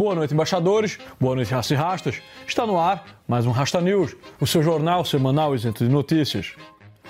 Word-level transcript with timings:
Boa 0.00 0.14
noite, 0.14 0.32
embaixadores. 0.32 0.98
Boa 1.20 1.34
noite, 1.34 1.52
raça 1.52 1.74
e 1.74 1.76
rastas. 1.76 2.22
Está 2.46 2.66
no 2.66 2.80
ar 2.80 3.04
mais 3.28 3.44
um 3.44 3.50
Rasta 3.50 3.82
News, 3.82 4.16
o 4.40 4.46
seu 4.46 4.62
jornal 4.62 5.04
semanal 5.04 5.54
isento 5.54 5.84
de 5.84 5.90
notícias. 5.90 6.54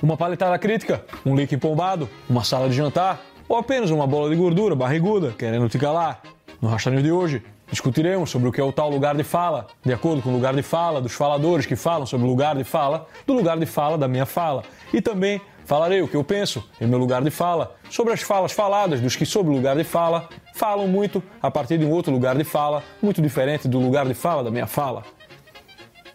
Uma 0.03 0.17
paletada 0.17 0.59
crítica, 0.59 1.05
um 1.25 1.37
link 1.37 1.53
empombado, 1.53 2.11
uma 2.29 2.43
sala 2.43 2.69
de 2.69 2.75
jantar 2.75 3.21
ou 3.49 3.57
apenas 3.57 3.91
uma 3.91 4.09
bola 4.09 4.29
de 4.29 4.35
gordura 4.35 4.75
barriguda 4.75 5.31
querendo 5.39 5.69
te 5.69 5.79
calar. 5.79 6.21
No 6.61 6.69
Rasta 6.69 6.91
News 6.91 7.05
de 7.05 7.13
hoje, 7.13 7.45
discutiremos 7.71 8.29
sobre 8.29 8.49
o 8.49 8.53
que 8.53 8.61
é 8.61 8.65
o 8.65 8.73
tal 8.73 8.91
lugar 8.91 9.15
de 9.15 9.23
fala, 9.23 9.69
de 9.87 9.93
acordo 9.93 10.21
com 10.21 10.31
o 10.31 10.33
lugar 10.33 10.53
de 10.53 10.63
fala 10.63 11.01
dos 11.01 11.13
faladores 11.13 11.67
que 11.67 11.77
falam 11.77 12.07
sobre 12.07 12.27
o 12.27 12.29
lugar 12.29 12.57
de 12.57 12.65
fala, 12.65 13.07
do 13.25 13.35
lugar 13.35 13.57
de 13.57 13.67
fala 13.67 13.97
da 13.97 14.09
minha 14.09 14.27
fala. 14.27 14.65
E 14.93 15.01
também 15.01 15.41
falarei 15.65 16.03
o 16.03 16.09
que 16.09 16.17
eu 16.17 16.25
penso 16.25 16.65
em 16.81 16.87
meu 16.87 16.99
lugar 16.99 17.23
de 17.23 17.31
fala, 17.31 17.77
sobre 17.89 18.13
as 18.13 18.23
falas 18.23 18.53
faladas 18.53 19.01
dos 19.01 19.17
que, 19.17 19.27
sob 19.27 19.49
o 19.49 19.53
lugar 19.53 19.77
de 19.77 19.85
fala, 19.85 20.29
falam 20.55 20.87
muito 20.87 21.23
a 21.43 21.51
partir 21.51 21.79
de 21.79 21.85
um 21.85 21.91
outro 21.91 22.13
lugar 22.13 22.37
de 22.37 22.45
fala, 22.45 22.83
muito 23.03 23.21
diferente 23.23 23.69
do 23.69 23.79
lugar 23.79 24.07
de 24.07 24.15
fala 24.15 24.45
da 24.45 24.51
minha 24.51 24.67
fala. 24.67 25.03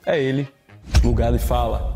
É 0.05 0.21
ele, 0.21 0.47
lugar 1.03 1.31
de 1.31 1.39
fala. 1.39 1.95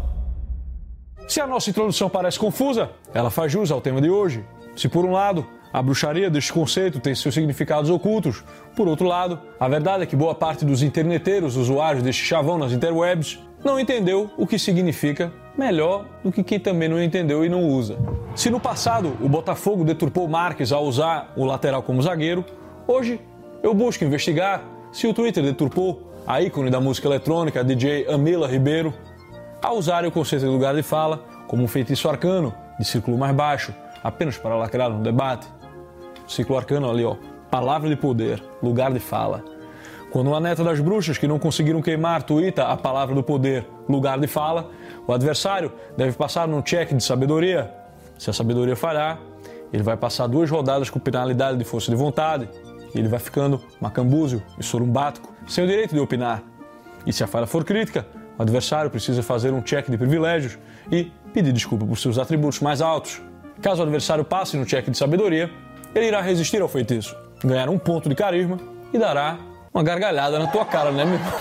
Se 1.28 1.40
a 1.40 1.46
nossa 1.46 1.70
introdução 1.70 2.10
parece 2.10 2.40
confusa, 2.40 2.90
ela 3.14 3.30
faz 3.30 3.52
jus 3.52 3.72
ao 3.72 3.80
tema 3.80 4.02
de 4.02 4.10
hoje. 4.10 4.44
Se 4.76 4.90
por 4.90 5.06
um 5.06 5.12
lado, 5.12 5.46
a 5.72 5.82
bruxaria 5.82 6.30
deste 6.30 6.52
conceito 6.52 7.00
tem 7.00 7.14
seus 7.14 7.36
significados 7.36 7.90
ocultos, 7.92 8.44
por 8.76 8.88
outro 8.88 9.06
lado, 9.06 9.40
a 9.60 9.68
verdade 9.68 10.04
é 10.04 10.06
que 10.08 10.16
boa 10.16 10.34
parte 10.34 10.66
dos 10.66 10.82
interneteiros 10.82 11.56
usuários 11.56 12.02
deste 12.02 12.24
chavão 12.24 12.58
nas 12.58 12.72
interwebs 12.72 13.38
não 13.64 13.80
entendeu 13.80 14.30
o 14.38 14.48
que 14.48 14.58
significa 14.58 15.32
melhor 15.58 16.06
do 16.24 16.32
que 16.32 16.44
quem 16.44 16.60
também 16.60 16.88
não 16.88 17.02
entendeu 17.02 17.44
e 17.44 17.50
não 17.50 17.64
usa. 17.64 17.98
Se 18.36 18.50
no 18.50 18.60
passado 18.60 19.18
o 19.22 19.28
Botafogo 19.28 19.84
deturpou 19.84 20.28
Marques 20.28 20.72
ao 20.72 20.86
usar 20.86 21.34
o 21.36 21.44
lateral 21.44 21.84
como 21.84 22.02
zagueiro, 22.02 22.46
hoje 22.88 23.20
eu 23.62 23.74
busco 23.74 24.04
investigar 24.04 24.64
se 24.92 25.06
o 25.06 25.14
Twitter 25.14 25.44
deturpou 25.44 26.02
a 26.26 26.42
ícone 26.42 26.70
da 26.70 26.80
música 26.80 27.08
eletrônica 27.08 27.64
DJ 27.64 28.08
Amila 28.08 28.48
Ribeiro 28.48 28.94
ao 29.62 29.78
usar 29.78 30.06
o 30.06 30.12
conceito 30.12 30.44
de 30.44 30.48
lugar 30.48 30.74
de 30.74 30.82
fala 30.82 31.26
como 31.48 31.64
um 31.64 31.68
feitiço 31.68 32.08
arcano 32.08 32.54
de 32.80 32.86
círculo 32.86 33.18
mais 33.18 33.36
baixo, 33.36 33.74
apenas 34.02 34.38
para 34.38 34.56
lacrar 34.56 34.90
no 34.90 35.04
debate. 35.04 35.48
Círculo 36.28 36.58
arcano 36.58 36.90
ali, 36.90 37.04
ó, 37.04 37.18
palavra 37.52 37.90
de 37.90 37.96
poder, 37.96 38.42
lugar 38.64 38.94
de 38.94 39.00
fala. 39.00 39.44
Quando 40.12 40.28
uma 40.28 40.40
neta 40.40 40.64
das 40.64 40.80
bruxas 40.80 41.18
que 41.20 41.28
não 41.28 41.38
conseguiram 41.38 41.82
queimar 41.82 42.24
tuita 42.24 42.64
a 42.64 42.76
palavra 42.76 43.14
do 43.14 43.22
poder, 43.22 43.68
lugar 43.88 44.20
de 44.20 44.26
fala, 44.26 44.72
o 45.06 45.14
adversário 45.14 45.72
deve 45.96 46.14
passar 46.14 46.48
num 46.48 46.62
check 46.64 46.94
de 46.94 47.04
sabedoria. 47.04 47.72
Se 48.18 48.30
a 48.30 48.34
sabedoria 48.34 48.76
falhar, 48.76 49.20
ele 49.72 49.84
vai 49.84 49.96
passar 49.96 50.26
duas 50.26 50.50
rodadas 50.50 50.90
com 50.90 51.00
penalidade 51.00 51.58
de 51.58 51.64
força 51.64 51.92
de 51.92 51.96
vontade 51.96 52.50
e 52.94 52.98
ele 52.98 53.08
vai 53.08 53.20
ficando 53.20 53.62
macambúzio 53.80 54.42
e 54.58 54.64
sorumbático, 54.64 55.32
sem 55.48 55.64
o 55.64 55.68
direito 55.68 55.94
de 55.94 56.00
opinar. 56.00 56.42
E 57.06 57.14
se 57.14 57.24
a 57.24 57.28
falha 57.28 57.46
for 57.46 57.64
crítica, 57.64 58.06
o 58.36 58.42
adversário 58.42 58.90
precisa 58.90 59.22
fazer 59.22 59.54
um 59.54 59.62
check 59.62 59.90
de 59.92 59.98
privilégios 59.98 60.58
e 60.92 61.12
pedir 61.32 61.54
desculpa 61.54 61.86
por 61.86 61.98
seus 61.98 62.18
atributos 62.18 62.62
mais 62.62 62.82
altos. 62.82 63.22
Caso 63.62 63.82
o 63.82 63.84
adversário 63.84 64.26
passe 64.26 64.58
no 64.58 64.66
check 64.66 64.90
de 64.90 64.98
sabedoria, 64.98 65.52
ele 65.94 66.08
irá 66.08 66.20
resistir 66.20 66.62
ao 66.62 66.68
feitiço, 66.68 67.16
ganhar 67.44 67.70
um 67.70 67.78
ponto 67.78 68.10
de 68.10 68.16
carisma 68.16 68.58
e 68.92 68.98
dará 68.98 69.38
uma 69.80 69.84
gargalhada 69.84 70.38
na 70.38 70.48
tua 70.48 70.66
cara, 70.66 70.92
né, 70.92 71.06
meu 71.06 71.14
irmão? 71.14 71.32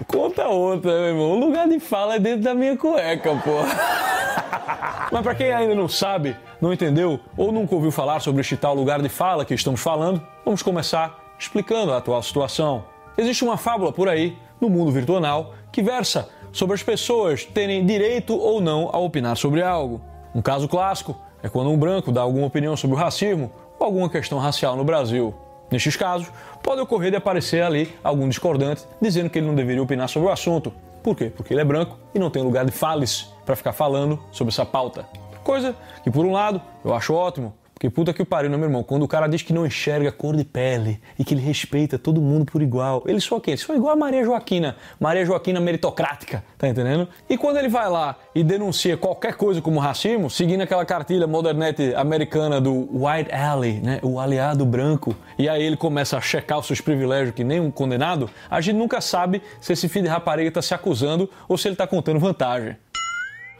Conta 0.08 0.48
outra, 0.48 0.90
meu 0.90 1.08
irmão. 1.08 1.32
O 1.32 1.38
lugar 1.38 1.68
de 1.68 1.78
fala 1.78 2.16
é 2.16 2.18
dentro 2.18 2.42
da 2.42 2.54
minha 2.54 2.76
cueca, 2.78 3.30
pô. 3.44 3.58
Mas 5.12 5.22
para 5.22 5.34
quem 5.34 5.52
ainda 5.52 5.74
não 5.74 5.86
sabe, 5.86 6.34
não 6.60 6.72
entendeu 6.72 7.20
ou 7.36 7.52
nunca 7.52 7.74
ouviu 7.74 7.90
falar 7.90 8.20
sobre 8.20 8.40
este 8.40 8.56
tal 8.56 8.74
lugar 8.74 9.02
de 9.02 9.10
fala 9.10 9.44
que 9.44 9.52
estamos 9.52 9.82
falando, 9.82 10.26
vamos 10.46 10.62
começar 10.62 11.14
explicando 11.38 11.92
a 11.92 11.98
atual 11.98 12.22
situação. 12.22 12.84
Existe 13.18 13.44
uma 13.44 13.58
fábula 13.58 13.92
por 13.92 14.08
aí, 14.08 14.36
no 14.58 14.70
mundo 14.70 14.90
virtual, 14.90 15.54
que 15.70 15.82
versa 15.82 16.30
sobre 16.50 16.74
as 16.74 16.82
pessoas 16.82 17.44
terem 17.44 17.84
direito 17.84 18.34
ou 18.34 18.62
não 18.62 18.88
a 18.90 18.98
opinar 18.98 19.36
sobre 19.36 19.62
algo. 19.62 20.00
Um 20.34 20.40
caso 20.40 20.66
clássico 20.66 21.14
é 21.42 21.50
quando 21.50 21.70
um 21.70 21.78
branco 21.78 22.10
dá 22.10 22.22
alguma 22.22 22.46
opinião 22.46 22.74
sobre 22.78 22.96
o 22.96 22.98
racismo 22.98 23.52
ou 23.78 23.84
alguma 23.84 24.08
questão 24.08 24.38
racial 24.38 24.74
no 24.74 24.84
Brasil. 24.84 25.34
Nestes 25.70 25.96
casos, 25.96 26.30
pode 26.66 26.80
ocorrer 26.80 27.12
de 27.12 27.16
aparecer 27.16 27.62
ali 27.62 27.94
algum 28.02 28.28
discordante 28.28 28.82
dizendo 29.00 29.30
que 29.30 29.38
ele 29.38 29.46
não 29.46 29.54
deveria 29.54 29.80
opinar 29.80 30.08
sobre 30.08 30.28
o 30.28 30.32
assunto. 30.32 30.72
Por 31.00 31.14
quê? 31.14 31.30
Porque 31.34 31.54
ele 31.54 31.60
é 31.60 31.64
branco 31.64 31.96
e 32.12 32.18
não 32.18 32.28
tem 32.28 32.42
lugar 32.42 32.64
de 32.64 32.72
fales 32.72 33.32
para 33.44 33.54
ficar 33.54 33.72
falando 33.72 34.18
sobre 34.32 34.52
essa 34.52 34.66
pauta. 34.66 35.06
Coisa 35.44 35.76
que, 36.02 36.10
por 36.10 36.26
um 36.26 36.32
lado, 36.32 36.60
eu 36.84 36.92
acho 36.92 37.14
ótimo, 37.14 37.54
porque 37.76 37.90
puta 37.90 38.10
que 38.14 38.22
o 38.22 38.24
pariu, 38.24 38.48
né, 38.48 38.56
meu 38.56 38.68
irmão? 38.68 38.82
Quando 38.82 39.02
o 39.02 39.08
cara 39.08 39.26
diz 39.26 39.42
que 39.42 39.52
não 39.52 39.66
enxerga 39.66 40.10
cor 40.10 40.34
de 40.34 40.44
pele 40.44 40.98
e 41.18 41.22
que 41.22 41.34
ele 41.34 41.42
respeita 41.42 41.98
todo 41.98 42.22
mundo 42.22 42.46
por 42.50 42.62
igual, 42.62 43.04
ele 43.06 43.20
só 43.20 43.36
o 43.36 43.40
quê? 43.40 43.50
Ele 43.50 43.58
só 43.58 43.74
é 43.74 43.76
igual 43.76 43.92
a 43.92 43.96
Maria 43.96 44.24
Joaquina, 44.24 44.76
Maria 44.98 45.26
Joaquina 45.26 45.60
meritocrática, 45.60 46.42
tá 46.56 46.66
entendendo? 46.66 47.06
E 47.28 47.36
quando 47.36 47.58
ele 47.58 47.68
vai 47.68 47.90
lá 47.90 48.16
e 48.34 48.42
denuncia 48.42 48.96
qualquer 48.96 49.34
coisa 49.34 49.60
como 49.60 49.78
racismo, 49.78 50.30
seguindo 50.30 50.62
aquela 50.62 50.86
cartilha 50.86 51.26
modernete 51.26 51.94
americana 51.94 52.62
do 52.62 52.88
White 52.90 53.30
Alley, 53.30 53.74
né, 53.74 54.00
o 54.02 54.18
aliado 54.18 54.64
branco, 54.64 55.14
e 55.38 55.46
aí 55.46 55.62
ele 55.62 55.76
começa 55.76 56.16
a 56.16 56.20
checar 56.22 56.58
os 56.58 56.66
seus 56.66 56.80
privilégios 56.80 57.34
que 57.34 57.44
nem 57.44 57.60
um 57.60 57.70
condenado, 57.70 58.30
a 58.50 58.58
gente 58.58 58.76
nunca 58.76 59.02
sabe 59.02 59.42
se 59.60 59.74
esse 59.74 59.86
filho 59.86 60.04
de 60.04 60.10
rapariga 60.10 60.50
tá 60.50 60.62
se 60.62 60.72
acusando 60.72 61.28
ou 61.46 61.58
se 61.58 61.68
ele 61.68 61.76
tá 61.76 61.86
contando 61.86 62.18
vantagem. 62.18 62.74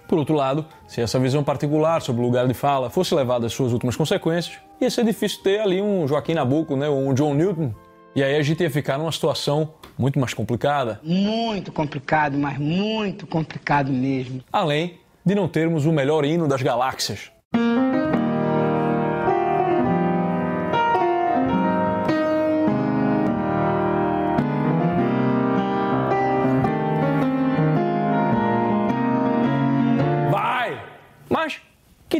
Por 0.06 0.19
outro 0.19 0.34
lado, 0.34 0.65
se 0.87 1.00
essa 1.00 1.19
visão 1.19 1.43
particular 1.43 2.00
sobre 2.00 2.22
o 2.22 2.25
lugar 2.25 2.47
de 2.47 2.55
fala 2.55 2.89
fosse 2.91 3.15
levada 3.15 3.47
às 3.47 3.53
suas 3.53 3.72
últimas 3.72 3.97
consequências, 3.97 4.59
ia 4.81 4.91
ser 4.91 5.05
difícil 5.05 5.43
ter 5.43 5.61
ali 5.61 5.83
um 5.83 6.06
Joaquim 6.06 6.34
Nabuco, 6.34 6.77
né, 6.77 6.89
ou 6.89 7.09
um 7.09 7.15
John 7.15 7.34
Newton, 7.34 7.75
e 8.15 8.22
aí 8.22 8.37
a 8.37 8.43
gente 8.43 8.62
ia 8.62 8.71
ficar 8.71 8.97
numa 8.97 9.12
situação 9.12 9.75
muito 9.99 10.19
mais 10.19 10.33
complicada. 10.33 11.00
Muito 11.03 11.71
complicado, 11.71 12.39
mas 12.39 12.56
muito 12.59 13.27
complicado 13.27 13.93
mesmo. 13.93 14.43
Além 14.53 14.99
de 15.25 15.34
não 15.34 15.49
termos 15.49 15.84
o 15.84 15.93
melhor 15.93 16.25
hino 16.25 16.47
das 16.49 16.62
galáxias. 16.62 17.31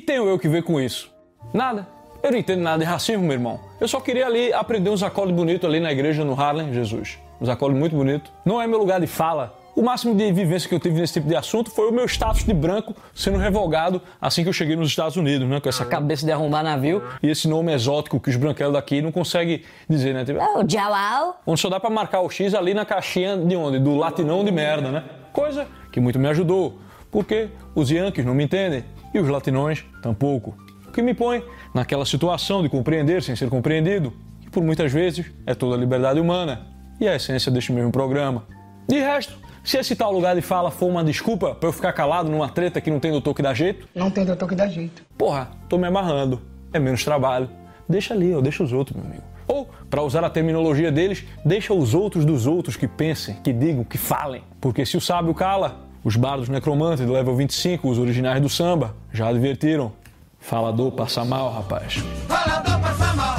Tenho 0.07 0.27
eu 0.29 0.39
que 0.39 0.49
ver 0.49 0.63
com 0.63 0.81
isso? 0.81 1.11
Nada. 1.53 1.87
Eu 2.23 2.31
não 2.33 2.39
entendo 2.39 2.63
nada 2.63 2.79
de 2.79 2.85
racismo, 2.85 3.23
meu 3.23 3.33
irmão. 3.33 3.61
Eu 3.81 3.87
só 3.87 4.01
queria 4.01 4.27
ali 4.27 4.53
aprender 4.53 4.91
uns 4.91 5.03
acordes 5.03 5.35
bonitos 5.35 5.69
ali 5.69 5.81
na 5.81 5.93
igreja 5.93 6.25
no 6.25 6.39
Harlem, 6.41 6.73
Jesus. 6.73 7.19
Uns 7.41 7.49
acordes 7.49 7.79
muito 7.79 7.95
bonitos. 7.95 8.33
Não 8.45 8.61
é 8.61 8.67
meu 8.67 8.79
lugar 8.79 9.01
de 9.01 9.07
fala. 9.07 9.55
O 9.77 9.83
máximo 9.83 10.15
de 10.15 10.33
vivência 10.33 10.67
que 10.67 10.75
eu 10.75 10.81
tive 10.81 10.99
nesse 10.99 11.13
tipo 11.13 11.29
de 11.29 11.37
assunto 11.37 11.71
foi 11.71 11.91
o 11.91 11.93
meu 11.93 12.07
status 12.07 12.45
de 12.45 12.55
branco 12.55 12.95
sendo 13.15 13.37
revogado 13.37 14.01
assim 14.19 14.43
que 14.43 14.49
eu 14.49 14.53
cheguei 14.53 14.75
nos 14.75 14.89
Estados 14.89 15.17
Unidos, 15.19 15.47
né? 15.47 15.61
Com 15.61 15.69
essa 15.69 15.85
cabeça 15.85 16.25
de 16.25 16.33
arrombar 16.33 16.65
navio 16.65 17.03
e 17.23 17.29
esse 17.29 17.47
nome 17.47 17.75
exótico 17.75 18.19
que 18.19 18.31
os 18.31 18.37
branquelos 18.37 18.73
daqui 18.73 19.03
não 19.03 19.13
conseguem 19.13 19.63
dizer, 19.87 20.15
né? 20.15 20.25
Tipo, 20.25 20.41
Oh, 20.41 20.65
Jalal. 20.67 21.41
onde 21.47 21.61
só 21.61 21.69
dá 21.69 21.79
pra 21.79 21.91
marcar 21.91 22.23
o 22.23 22.31
X 22.31 22.55
ali 22.55 22.73
na 22.73 22.87
caixinha 22.87 23.37
de 23.37 23.55
onde? 23.55 23.79
Do 23.79 23.95
latinão 23.97 24.43
de 24.43 24.51
merda, 24.51 24.91
né? 24.91 25.05
Coisa 25.31 25.67
que 25.93 26.01
muito 26.01 26.19
me 26.19 26.29
ajudou, 26.29 26.79
porque 27.11 27.51
os 27.75 27.91
Yankees 27.91 28.25
não 28.25 28.35
me 28.35 28.45
entendem 28.45 28.83
e 29.17 29.21
os 29.21 29.29
latinões 29.29 29.85
tampouco. 30.03 30.57
O 30.89 30.93
que 30.93 31.03
me 31.03 31.15
põe 31.15 31.43
naquela 31.75 32.05
situação 32.05 32.63
de 32.63 32.69
compreender 32.69 33.23
sem 33.23 33.35
ser 33.37 33.49
compreendido, 33.49 34.13
que 34.41 34.51
por 34.51 34.63
muitas 34.63 34.93
vezes 34.93 35.27
é 35.47 35.55
toda 35.55 35.75
a 35.75 35.79
liberdade 35.79 36.21
humana 36.21 36.67
e 37.01 37.09
a 37.09 37.15
essência 37.17 37.51
deste 37.51 37.73
mesmo 37.73 37.91
programa. 37.93 38.45
De 38.89 38.99
resto, 38.99 39.37
se 39.65 39.77
esse 39.79 39.97
tal 39.97 40.13
lugar 40.13 40.35
de 40.37 40.43
fala 40.43 40.71
for 40.71 40.87
uma 40.87 41.03
desculpa 41.03 41.55
pra 41.55 41.69
eu 41.69 41.73
ficar 41.73 41.93
calado 41.93 42.31
numa 42.31 42.49
treta 42.49 42.81
que 42.81 42.91
não 42.91 43.01
tem 43.01 43.11
doutor 43.11 43.35
que 43.35 43.43
dá 43.43 43.53
jeito, 43.53 43.89
Não 43.95 44.11
tem 44.11 44.25
doutor 44.25 44.49
que 44.49 44.55
dá 44.55 44.67
jeito. 44.69 45.03
porra, 45.19 45.51
tô 45.69 45.77
me 45.77 45.87
amarrando. 45.87 46.41
É 46.73 46.79
menos 46.79 47.05
trabalho. 47.05 47.49
Deixa 47.89 48.15
ali, 48.15 48.35
ó, 48.35 48.41
deixa 48.41 48.63
os 48.63 48.73
outros, 48.73 48.97
meu 48.97 49.07
amigo. 49.07 49.23
Ou, 49.49 49.69
para 49.89 50.03
usar 50.03 50.25
a 50.25 50.31
terminologia 50.31 50.91
deles, 50.91 51.25
deixa 51.45 51.73
os 51.73 51.95
outros 51.95 52.25
dos 52.25 52.47
outros 52.47 52.77
que 52.77 52.89
pensem, 52.89 53.37
que 53.45 53.53
digam, 53.53 53.85
que 53.85 53.97
falem. 53.97 54.43
Porque 54.61 54.85
se 54.85 54.97
o 54.97 55.01
sábio 55.01 55.33
cala, 55.35 55.86
os 56.07 56.15
bardos 56.15 56.49
necromantes 56.49 57.05
do 57.05 57.13
level 57.13 57.35
25, 57.35 57.91
os 57.91 57.99
originais 57.99 58.41
do 58.41 58.49
samba, 58.49 58.95
já 59.13 59.27
advertiram. 59.27 59.91
Falador 60.39 60.93
passa 60.93 61.25
mal, 61.25 61.53
rapaz. 61.53 61.95
Falador 62.29 62.81
passa 62.81 63.13
mal, 63.15 63.37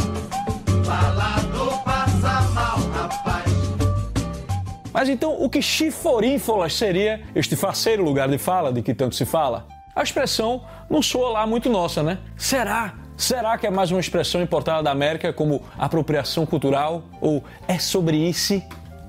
falador 0.84 1.84
passa 1.86 2.42
mal, 2.54 2.78
rapaz. 2.92 3.46
Mas 4.92 5.08
então, 5.08 5.42
o 5.42 5.50
que 5.50 5.62
chiforínfolas 5.62 6.74
seria 6.74 7.22
este 7.34 7.56
faceiro 7.56 8.04
lugar 8.04 8.28
de 8.28 8.38
fala 8.38 8.74
de 8.74 8.82
que 8.82 8.94
tanto 8.94 9.16
se 9.16 9.26
fala? 9.26 9.66
A 9.96 10.04
expressão 10.04 10.62
não 10.90 11.02
soa 11.02 11.30
lá 11.30 11.48
muito 11.48 11.70
nossa, 11.70 12.04
né? 12.04 12.18
Será? 12.36 12.96
Será 13.16 13.58
que 13.58 13.66
é 13.66 13.70
mais 13.70 13.92
uma 13.92 14.02
expressão 14.02 14.42
importada 14.42 14.84
da 14.84 14.92
América 14.92 15.32
como 15.32 15.62
apropriação 15.78 16.46
cultural? 16.46 17.02
Ou 17.22 17.42
é 17.66 17.80
sobre 17.80 18.18
isso? 18.18 18.62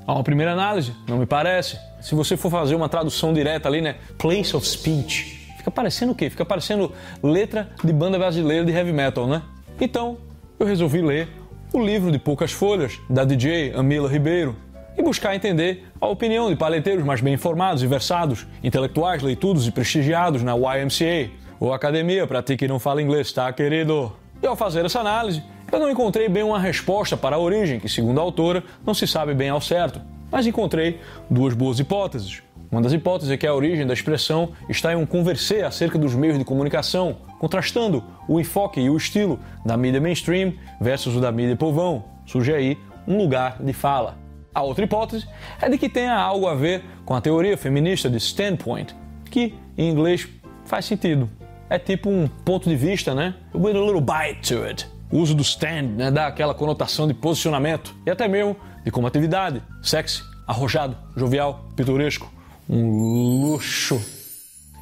A 0.06 0.12
uma 0.12 0.22
primeira 0.22 0.52
análise, 0.52 0.94
não 1.08 1.19
me 1.19 1.26
parece. 1.26 1.88
Se 2.00 2.14
você 2.14 2.36
for 2.36 2.50
fazer 2.50 2.74
uma 2.74 2.88
tradução 2.88 3.32
direta 3.32 3.68
ali, 3.68 3.80
né? 3.80 3.96
Place 4.16 4.56
of 4.56 4.66
speech. 4.66 5.52
Fica 5.56 5.70
parecendo 5.70 6.12
o 6.12 6.14
quê? 6.14 6.30
Fica 6.30 6.44
parecendo 6.44 6.92
letra 7.22 7.70
de 7.82 7.92
banda 7.92 8.18
brasileira 8.18 8.64
de 8.64 8.72
heavy 8.72 8.92
metal, 8.92 9.26
né? 9.26 9.42
Então, 9.80 10.18
eu 10.58 10.66
resolvi 10.66 11.02
ler 11.02 11.28
o 11.72 11.84
livro 11.84 12.10
de 12.10 12.18
poucas 12.18 12.52
folhas 12.52 12.98
da 13.10 13.24
DJ 13.24 13.74
Amila 13.74 14.08
Ribeiro, 14.08 14.56
e 14.98 15.02
buscar 15.02 15.34
entender 15.36 15.86
a 16.00 16.08
opinião 16.08 16.50
de 16.50 16.56
paleteiros 16.56 17.04
mais 17.04 17.20
bem 17.20 17.34
informados 17.34 17.84
e 17.84 17.86
versados, 17.86 18.46
intelectuais, 18.64 19.22
leitudos 19.22 19.66
e 19.66 19.70
prestigiados 19.70 20.42
na 20.42 20.54
YMCA, 20.56 21.30
ou 21.60 21.72
academia 21.72 22.26
para 22.26 22.42
ti 22.42 22.56
que 22.56 22.66
não 22.66 22.80
fala 22.80 23.00
inglês, 23.00 23.32
tá, 23.32 23.52
querido? 23.52 24.12
E 24.42 24.46
ao 24.46 24.56
fazer 24.56 24.84
essa 24.84 24.98
análise, 24.98 25.42
eu 25.70 25.78
não 25.78 25.88
encontrei 25.88 26.28
bem 26.28 26.42
uma 26.42 26.58
resposta 26.58 27.16
para 27.16 27.36
a 27.36 27.38
origem, 27.38 27.78
que, 27.78 27.88
segundo 27.88 28.18
a 28.18 28.22
autora, 28.22 28.64
não 28.84 28.92
se 28.92 29.06
sabe 29.06 29.34
bem 29.34 29.48
ao 29.48 29.60
certo, 29.60 30.00
mas 30.30 30.46
encontrei 30.46 31.00
duas 31.30 31.54
boas 31.54 31.78
hipóteses. 31.78 32.42
Uma 32.70 32.82
das 32.82 32.92
hipóteses 32.92 33.32
é 33.32 33.36
que 33.36 33.46
a 33.46 33.54
origem 33.54 33.86
da 33.86 33.94
expressão 33.94 34.50
está 34.69 34.92
em 34.92 34.96
um 34.96 35.06
conversê 35.06 35.62
acerca 35.62 35.98
dos 35.98 36.14
meios 36.14 36.38
de 36.38 36.44
comunicação, 36.44 37.16
contrastando 37.38 38.04
o 38.28 38.38
enfoque 38.38 38.80
e 38.80 38.90
o 38.90 38.96
estilo 38.96 39.40
da 39.64 39.76
mídia 39.76 40.00
mainstream 40.00 40.52
versus 40.78 41.16
o 41.16 41.20
da 41.20 41.32
mídia 41.32 41.56
povão. 41.56 42.04
Surge 42.26 42.52
aí 42.52 42.78
um 43.06 43.16
lugar 43.16 43.56
de 43.62 43.72
fala. 43.72 44.19
A 44.54 44.62
outra 44.62 44.84
hipótese 44.84 45.26
é 45.62 45.69
de 45.69 45.78
que 45.78 45.88
tenha 45.88 46.14
algo 46.14 46.46
a 46.46 46.54
ver 46.54 46.84
com 47.06 47.14
a 47.14 47.20
teoria 47.20 47.56
feminista 47.56 48.10
de 48.10 48.19
standpoint, 48.19 48.94
que 49.30 49.54
em 49.76 49.88
inglês 49.88 50.28
faz 50.66 50.84
sentido. 50.84 51.30
É 51.70 51.78
tipo 51.78 52.10
um 52.10 52.28
ponto 52.28 52.69
de 52.69 52.76
vista, 52.76 53.14
né? 53.14 53.34
With 53.54 53.76
a 53.76 53.80
little 53.80 54.00
bite 54.00 54.54
to 54.54 54.64
it. 54.64 54.86
O 55.10 55.19
uso 55.19 55.34
do 55.34 55.42
stand 55.42 55.94
né, 55.96 56.10
dá 56.10 56.26
aquela 56.26 56.52
conotação 56.52 57.06
de 57.06 57.14
posicionamento 57.14 57.94
e 58.04 58.10
até 58.10 58.28
mesmo 58.28 58.56
de 58.88 58.90
combatividade, 58.90 59.62
sexy, 59.82 60.23
arrojado, 60.46 60.96
jovial, 61.14 61.69
pitoresco, 61.76 62.32
um 62.67 63.43
luxo. 63.43 64.00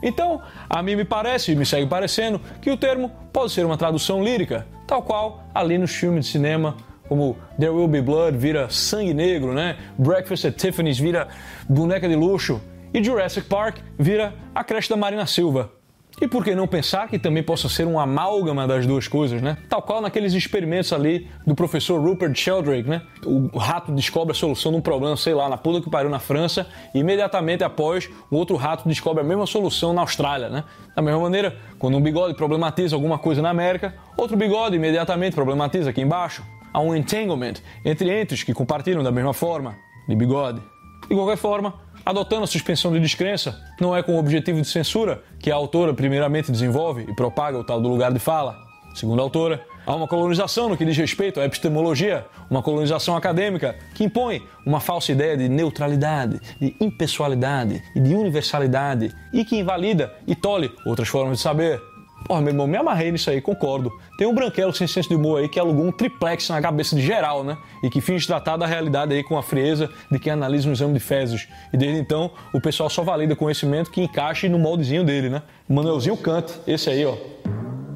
Então, 0.00 0.40
a 0.70 0.80
mim 0.80 0.94
me 0.94 1.04
parece 1.04 1.50
e 1.50 1.56
me 1.56 1.66
segue 1.66 1.88
parecendo 1.88 2.40
que 2.62 2.70
o 2.70 2.76
termo 2.76 3.10
pode 3.32 3.50
ser 3.50 3.66
uma 3.66 3.76
tradução 3.76 4.22
lírica, 4.22 4.64
tal 4.86 5.02
qual 5.02 5.42
ali 5.52 5.76
nos 5.76 5.92
filmes 5.92 6.26
de 6.26 6.30
cinema 6.30 6.76
como 7.08 7.36
There 7.58 7.72
Will 7.72 7.88
Be 7.88 8.00
Blood 8.00 8.36
vira 8.36 8.70
sangue 8.70 9.12
negro, 9.12 9.52
né? 9.52 9.76
Breakfast 9.98 10.46
at 10.46 10.54
Tiffany's 10.54 11.00
vira 11.00 11.26
boneca 11.68 12.08
de 12.08 12.14
luxo 12.14 12.62
e 12.94 13.02
Jurassic 13.02 13.48
Park 13.48 13.78
vira 13.98 14.34
a 14.54 14.62
creche 14.62 14.88
da 14.88 14.96
Marina 14.96 15.26
Silva. 15.26 15.72
E 16.18 16.26
por 16.26 16.42
que 16.42 16.54
não 16.54 16.66
pensar 16.66 17.08
que 17.08 17.18
também 17.18 17.42
possa 17.42 17.68
ser 17.68 17.86
um 17.86 18.00
amálgama 18.00 18.66
das 18.66 18.86
duas 18.86 19.06
coisas, 19.06 19.42
né? 19.42 19.58
Tal 19.68 19.82
qual 19.82 20.00
naqueles 20.00 20.32
experimentos 20.32 20.90
ali 20.90 21.28
do 21.46 21.54
professor 21.54 22.00
Rupert 22.00 22.34
Sheldrake, 22.34 22.88
né? 22.88 23.02
O 23.26 23.58
rato 23.58 23.92
descobre 23.92 24.32
a 24.32 24.34
solução 24.34 24.72
de 24.72 24.78
um 24.78 24.80
problema, 24.80 25.14
sei 25.14 25.34
lá, 25.34 25.46
na 25.46 25.58
puta 25.58 25.82
que 25.82 25.90
pariu 25.90 26.08
na 26.08 26.18
França, 26.18 26.66
e 26.94 27.00
imediatamente 27.00 27.62
após, 27.62 28.08
o 28.30 28.36
outro 28.36 28.56
rato 28.56 28.88
descobre 28.88 29.22
a 29.22 29.26
mesma 29.26 29.46
solução 29.46 29.92
na 29.92 30.00
Austrália, 30.00 30.48
né? 30.48 30.64
Da 30.94 31.02
mesma 31.02 31.20
maneira, 31.20 31.54
quando 31.78 31.98
um 31.98 32.00
bigode 32.00 32.34
problematiza 32.34 32.96
alguma 32.96 33.18
coisa 33.18 33.42
na 33.42 33.50
América, 33.50 33.94
outro 34.16 34.38
bigode 34.38 34.74
imediatamente 34.74 35.34
problematiza 35.34 35.90
aqui 35.90 36.00
embaixo. 36.00 36.42
Há 36.72 36.80
um 36.80 36.96
entanglement 36.96 37.56
entre 37.84 38.10
entes 38.10 38.42
que 38.42 38.54
compartilham 38.54 39.02
da 39.02 39.12
mesma 39.12 39.34
forma, 39.34 39.76
de 40.08 40.16
bigode. 40.16 40.62
De 41.08 41.14
qualquer 41.14 41.36
forma, 41.36 41.74
adotando 42.06 42.44
a 42.44 42.46
suspensão 42.46 42.92
de 42.92 43.00
descrença, 43.00 43.60
não 43.80 43.94
é 43.94 44.00
com 44.00 44.14
o 44.14 44.18
objetivo 44.18 44.60
de 44.62 44.68
censura 44.68 45.24
que 45.40 45.50
a 45.50 45.56
autora 45.56 45.92
primeiramente 45.92 46.52
desenvolve 46.52 47.04
e 47.08 47.12
propaga 47.12 47.58
o 47.58 47.64
tal 47.64 47.80
do 47.80 47.88
lugar 47.88 48.12
de 48.12 48.20
fala. 48.20 48.56
Segundo 48.94 49.18
a 49.18 49.22
autora, 49.24 49.60
há 49.84 49.94
uma 49.94 50.06
colonização 50.06 50.68
no 50.68 50.76
que 50.76 50.84
diz 50.84 50.96
respeito 50.96 51.40
à 51.40 51.44
epistemologia, 51.44 52.24
uma 52.48 52.62
colonização 52.62 53.16
acadêmica 53.16 53.76
que 53.92 54.04
impõe 54.04 54.40
uma 54.64 54.78
falsa 54.78 55.10
ideia 55.10 55.36
de 55.36 55.48
neutralidade, 55.48 56.40
de 56.60 56.76
impessoalidade 56.80 57.82
e 57.94 58.00
de 58.00 58.14
universalidade 58.14 59.12
e 59.32 59.44
que 59.44 59.56
invalida 59.56 60.14
e 60.28 60.36
tolhe 60.36 60.70
outras 60.86 61.08
formas 61.08 61.38
de 61.38 61.42
saber. 61.42 61.82
Porra, 62.26 62.40
meu 62.40 62.50
irmão, 62.50 62.66
me 62.66 62.76
amarrei 62.76 63.12
nisso 63.12 63.30
aí, 63.30 63.40
concordo. 63.40 63.92
Tem 64.18 64.26
um 64.26 64.34
branquelo 64.34 64.72
sem 64.72 64.86
senso 64.86 65.08
de 65.08 65.14
humor 65.14 65.38
aí 65.38 65.48
que 65.48 65.60
alugou 65.60 65.84
um 65.84 65.92
triplex 65.92 66.48
na 66.48 66.60
cabeça 66.60 66.96
de 66.96 67.02
geral, 67.02 67.44
né? 67.44 67.56
E 67.84 67.88
que 67.88 68.00
finge 68.00 68.26
tratar 68.26 68.56
da 68.56 68.66
realidade 68.66 69.14
aí 69.14 69.22
com 69.22 69.38
a 69.38 69.42
frieza 69.44 69.88
de 70.10 70.18
quem 70.18 70.32
analisa 70.32 70.68
um 70.68 70.72
exame 70.72 70.92
de 70.94 70.98
fezes. 70.98 71.46
E 71.72 71.76
desde 71.76 72.00
então, 72.00 72.32
o 72.52 72.60
pessoal 72.60 72.90
só 72.90 73.04
valida 73.04 73.36
conhecimento 73.36 73.92
que 73.92 74.00
encaixe 74.00 74.48
no 74.48 74.58
moldezinho 74.58 75.04
dele, 75.04 75.28
né? 75.30 75.42
Manuelzinho 75.68 76.16
Kant, 76.16 76.52
esse 76.66 76.90
aí, 76.90 77.06
ó. 77.06 77.16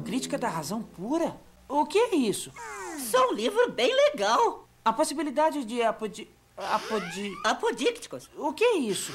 Crítica 0.05 0.37
da 0.37 0.47
razão 0.47 0.81
pura? 0.81 1.35
O 1.67 1.85
que 1.85 1.97
é 1.97 2.15
isso? 2.15 2.51
Só 2.99 3.31
um 3.31 3.33
livro 3.33 3.69
bem 3.71 3.93
legal. 4.11 4.65
A 4.85 4.93
possibilidade 4.93 5.65
de 5.65 5.81
apodi... 5.81 6.29
apodi... 6.57 7.33
Apodícticos. 7.43 8.29
O 8.37 8.53
que 8.53 8.63
é 8.63 8.77
isso? 8.77 9.11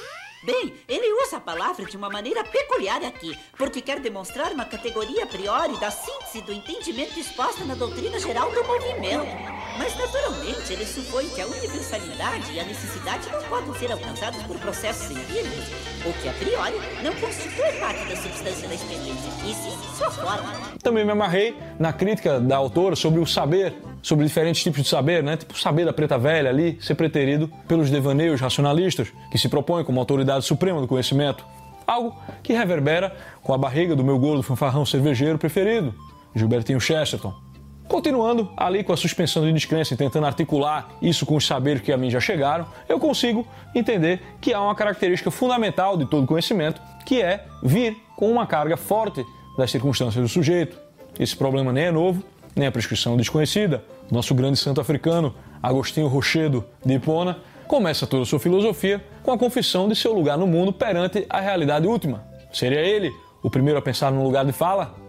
Bem, 0.46 0.74
ele 0.88 1.12
usa 1.24 1.38
a 1.38 1.40
palavra 1.40 1.84
de 1.84 1.96
uma 1.96 2.08
maneira 2.08 2.44
peculiar 2.44 3.02
aqui, 3.02 3.36
porque 3.58 3.80
quer 3.80 3.98
demonstrar 3.98 4.52
uma 4.52 4.64
categoria 4.64 5.24
a 5.24 5.26
priori 5.26 5.76
da 5.80 5.90
síntese 5.90 6.40
do 6.40 6.52
entendimento 6.52 7.18
exposta 7.18 7.64
na 7.64 7.74
doutrina 7.74 8.16
geral 8.20 8.52
do 8.52 8.62
movimento. 8.62 9.55
Mas, 9.78 9.96
naturalmente, 9.96 10.72
ele 10.72 10.86
supõe 10.86 11.28
que 11.28 11.40
a 11.40 11.46
universalidade 11.46 12.52
e 12.52 12.60
a 12.60 12.64
necessidade 12.64 13.28
não 13.30 13.42
podem 13.44 13.74
ser 13.74 13.92
alcançados 13.92 14.42
por 14.44 14.58
processos 14.58 15.10
empíricos, 15.10 15.64
ou 16.04 16.12
que, 16.14 16.28
a 16.28 16.32
priori, 16.32 16.74
não 17.02 17.14
constitui 17.14 17.72
parte 17.78 18.04
da 18.08 18.16
substância 18.16 18.68
da 18.68 18.74
experiência, 18.74 19.30
e 19.44 19.54
sim 19.54 19.96
sua 19.96 20.10
forma. 20.10 20.52
Também 20.82 21.04
me 21.04 21.12
amarrei 21.12 21.56
na 21.78 21.92
crítica 21.92 22.40
da 22.40 22.56
autora 22.56 22.96
sobre 22.96 23.20
o 23.20 23.26
saber, 23.26 23.74
sobre 24.02 24.24
diferentes 24.24 24.62
tipos 24.62 24.82
de 24.82 24.88
saber, 24.88 25.22
né? 25.22 25.36
Tipo 25.36 25.54
o 25.54 25.58
saber 25.58 25.84
da 25.84 25.92
preta 25.92 26.18
velha 26.18 26.48
ali, 26.48 26.78
ser 26.80 26.94
preterido 26.94 27.50
pelos 27.66 27.90
devaneios 27.90 28.40
racionalistas, 28.40 29.08
que 29.30 29.38
se 29.38 29.48
propõem 29.48 29.84
como 29.84 29.98
autoridade 30.00 30.44
suprema 30.44 30.80
do 30.80 30.86
conhecimento. 30.86 31.44
Algo 31.86 32.16
que 32.42 32.52
reverbera 32.52 33.14
com 33.42 33.52
a 33.54 33.58
barriga 33.58 33.94
do 33.94 34.02
meu 34.02 34.18
gordo 34.18 34.42
fanfarrão 34.42 34.84
cervejeiro 34.84 35.38
preferido, 35.38 35.94
Gilbertinho 36.34 36.80
Chesterton. 36.80 37.45
Continuando 37.88 38.50
ali 38.56 38.82
com 38.82 38.92
a 38.92 38.96
suspensão 38.96 39.44
de 39.44 39.52
descrença 39.52 39.94
e 39.94 39.96
tentando 39.96 40.26
articular 40.26 40.88
isso 41.00 41.24
com 41.24 41.36
os 41.36 41.46
saberes 41.46 41.82
que 41.82 41.92
a 41.92 41.96
mim 41.96 42.10
já 42.10 42.18
chegaram, 42.18 42.66
eu 42.88 42.98
consigo 42.98 43.46
entender 43.74 44.20
que 44.40 44.52
há 44.52 44.60
uma 44.60 44.74
característica 44.74 45.30
fundamental 45.30 45.96
de 45.96 46.04
todo 46.04 46.26
conhecimento, 46.26 46.80
que 47.04 47.22
é 47.22 47.44
vir 47.62 47.96
com 48.16 48.30
uma 48.30 48.46
carga 48.46 48.76
forte 48.76 49.24
das 49.56 49.70
circunstâncias 49.70 50.22
do 50.22 50.28
sujeito. 50.28 50.76
Esse 51.18 51.36
problema 51.36 51.72
nem 51.72 51.84
é 51.84 51.90
novo, 51.92 52.24
nem 52.56 52.66
a 52.66 52.72
prescrição 52.72 53.16
desconhecida. 53.16 53.84
Nosso 54.10 54.34
grande 54.34 54.58
santo 54.58 54.80
africano, 54.80 55.34
Agostinho 55.62 56.08
Rochedo 56.08 56.64
de 56.84 56.94
Hipona, 56.94 57.38
começa 57.68 58.06
toda 58.06 58.24
a 58.24 58.26
sua 58.26 58.40
filosofia 58.40 59.04
com 59.22 59.30
a 59.30 59.38
confissão 59.38 59.88
de 59.88 59.94
seu 59.94 60.12
lugar 60.12 60.36
no 60.36 60.46
mundo 60.46 60.72
perante 60.72 61.24
a 61.30 61.40
realidade 61.40 61.86
última. 61.86 62.24
Seria 62.52 62.80
ele 62.80 63.12
o 63.42 63.50
primeiro 63.50 63.78
a 63.78 63.82
pensar 63.82 64.10
no 64.10 64.24
lugar 64.24 64.44
de 64.44 64.52
fala? 64.52 65.05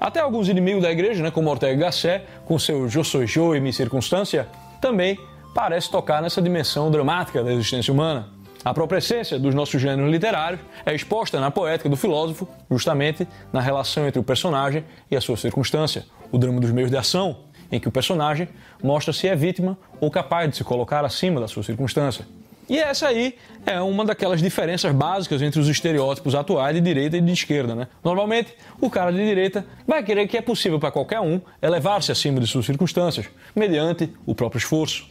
Até 0.00 0.20
alguns 0.20 0.48
inimigos 0.48 0.82
da 0.82 0.90
igreja, 0.90 1.22
né, 1.22 1.30
como 1.30 1.50
Ortega 1.50 1.86
Gasset, 1.86 2.24
com 2.44 2.58
seu 2.58 2.88
Je 2.88 3.02
suis 3.04 3.30
je 3.30 3.40
e 3.40 3.60
mi 3.60 3.72
circunstância, 3.72 4.48
também 4.80 5.18
parece 5.54 5.90
tocar 5.90 6.20
nessa 6.20 6.42
dimensão 6.42 6.90
dramática 6.90 7.42
da 7.42 7.52
existência 7.52 7.92
humana. 7.92 8.28
A 8.64 8.72
própria 8.72 8.98
essência 8.98 9.38
dos 9.38 9.54
nossos 9.54 9.80
gêneros 9.80 10.10
literários 10.10 10.60
é 10.86 10.94
exposta 10.94 11.38
na 11.38 11.50
poética 11.50 11.88
do 11.88 11.96
filósofo, 11.96 12.48
justamente 12.70 13.28
na 13.52 13.60
relação 13.60 14.06
entre 14.06 14.18
o 14.18 14.22
personagem 14.22 14.84
e 15.10 15.16
a 15.16 15.20
sua 15.20 15.36
circunstância, 15.36 16.06
o 16.32 16.38
drama 16.38 16.60
dos 16.60 16.70
meios 16.70 16.90
de 16.90 16.96
ação, 16.96 17.36
em 17.70 17.78
que 17.78 17.88
o 17.88 17.92
personagem 17.92 18.48
mostra 18.82 19.12
se 19.12 19.28
é 19.28 19.36
vítima 19.36 19.76
ou 20.00 20.10
capaz 20.10 20.50
de 20.50 20.56
se 20.56 20.64
colocar 20.64 21.04
acima 21.04 21.40
da 21.40 21.48
sua 21.48 21.62
circunstância. 21.62 22.24
E 22.68 22.78
essa 22.78 23.08
aí 23.08 23.36
é 23.66 23.80
uma 23.80 24.04
daquelas 24.04 24.40
diferenças 24.40 24.92
básicas 24.92 25.42
entre 25.42 25.60
os 25.60 25.68
estereótipos 25.68 26.34
atuais 26.34 26.74
de 26.74 26.80
direita 26.80 27.16
e 27.16 27.20
de 27.20 27.32
esquerda. 27.32 27.74
Né? 27.74 27.88
Normalmente, 28.02 28.54
o 28.80 28.88
cara 28.88 29.12
de 29.12 29.18
direita 29.18 29.66
vai 29.86 30.02
querer 30.02 30.26
que 30.26 30.36
é 30.36 30.40
possível 30.40 30.78
para 30.78 30.90
qualquer 30.90 31.20
um 31.20 31.40
elevar-se 31.60 32.10
acima 32.10 32.40
de 32.40 32.46
suas 32.46 32.64
circunstâncias, 32.64 33.26
mediante 33.54 34.10
o 34.24 34.34
próprio 34.34 34.58
esforço. 34.58 35.06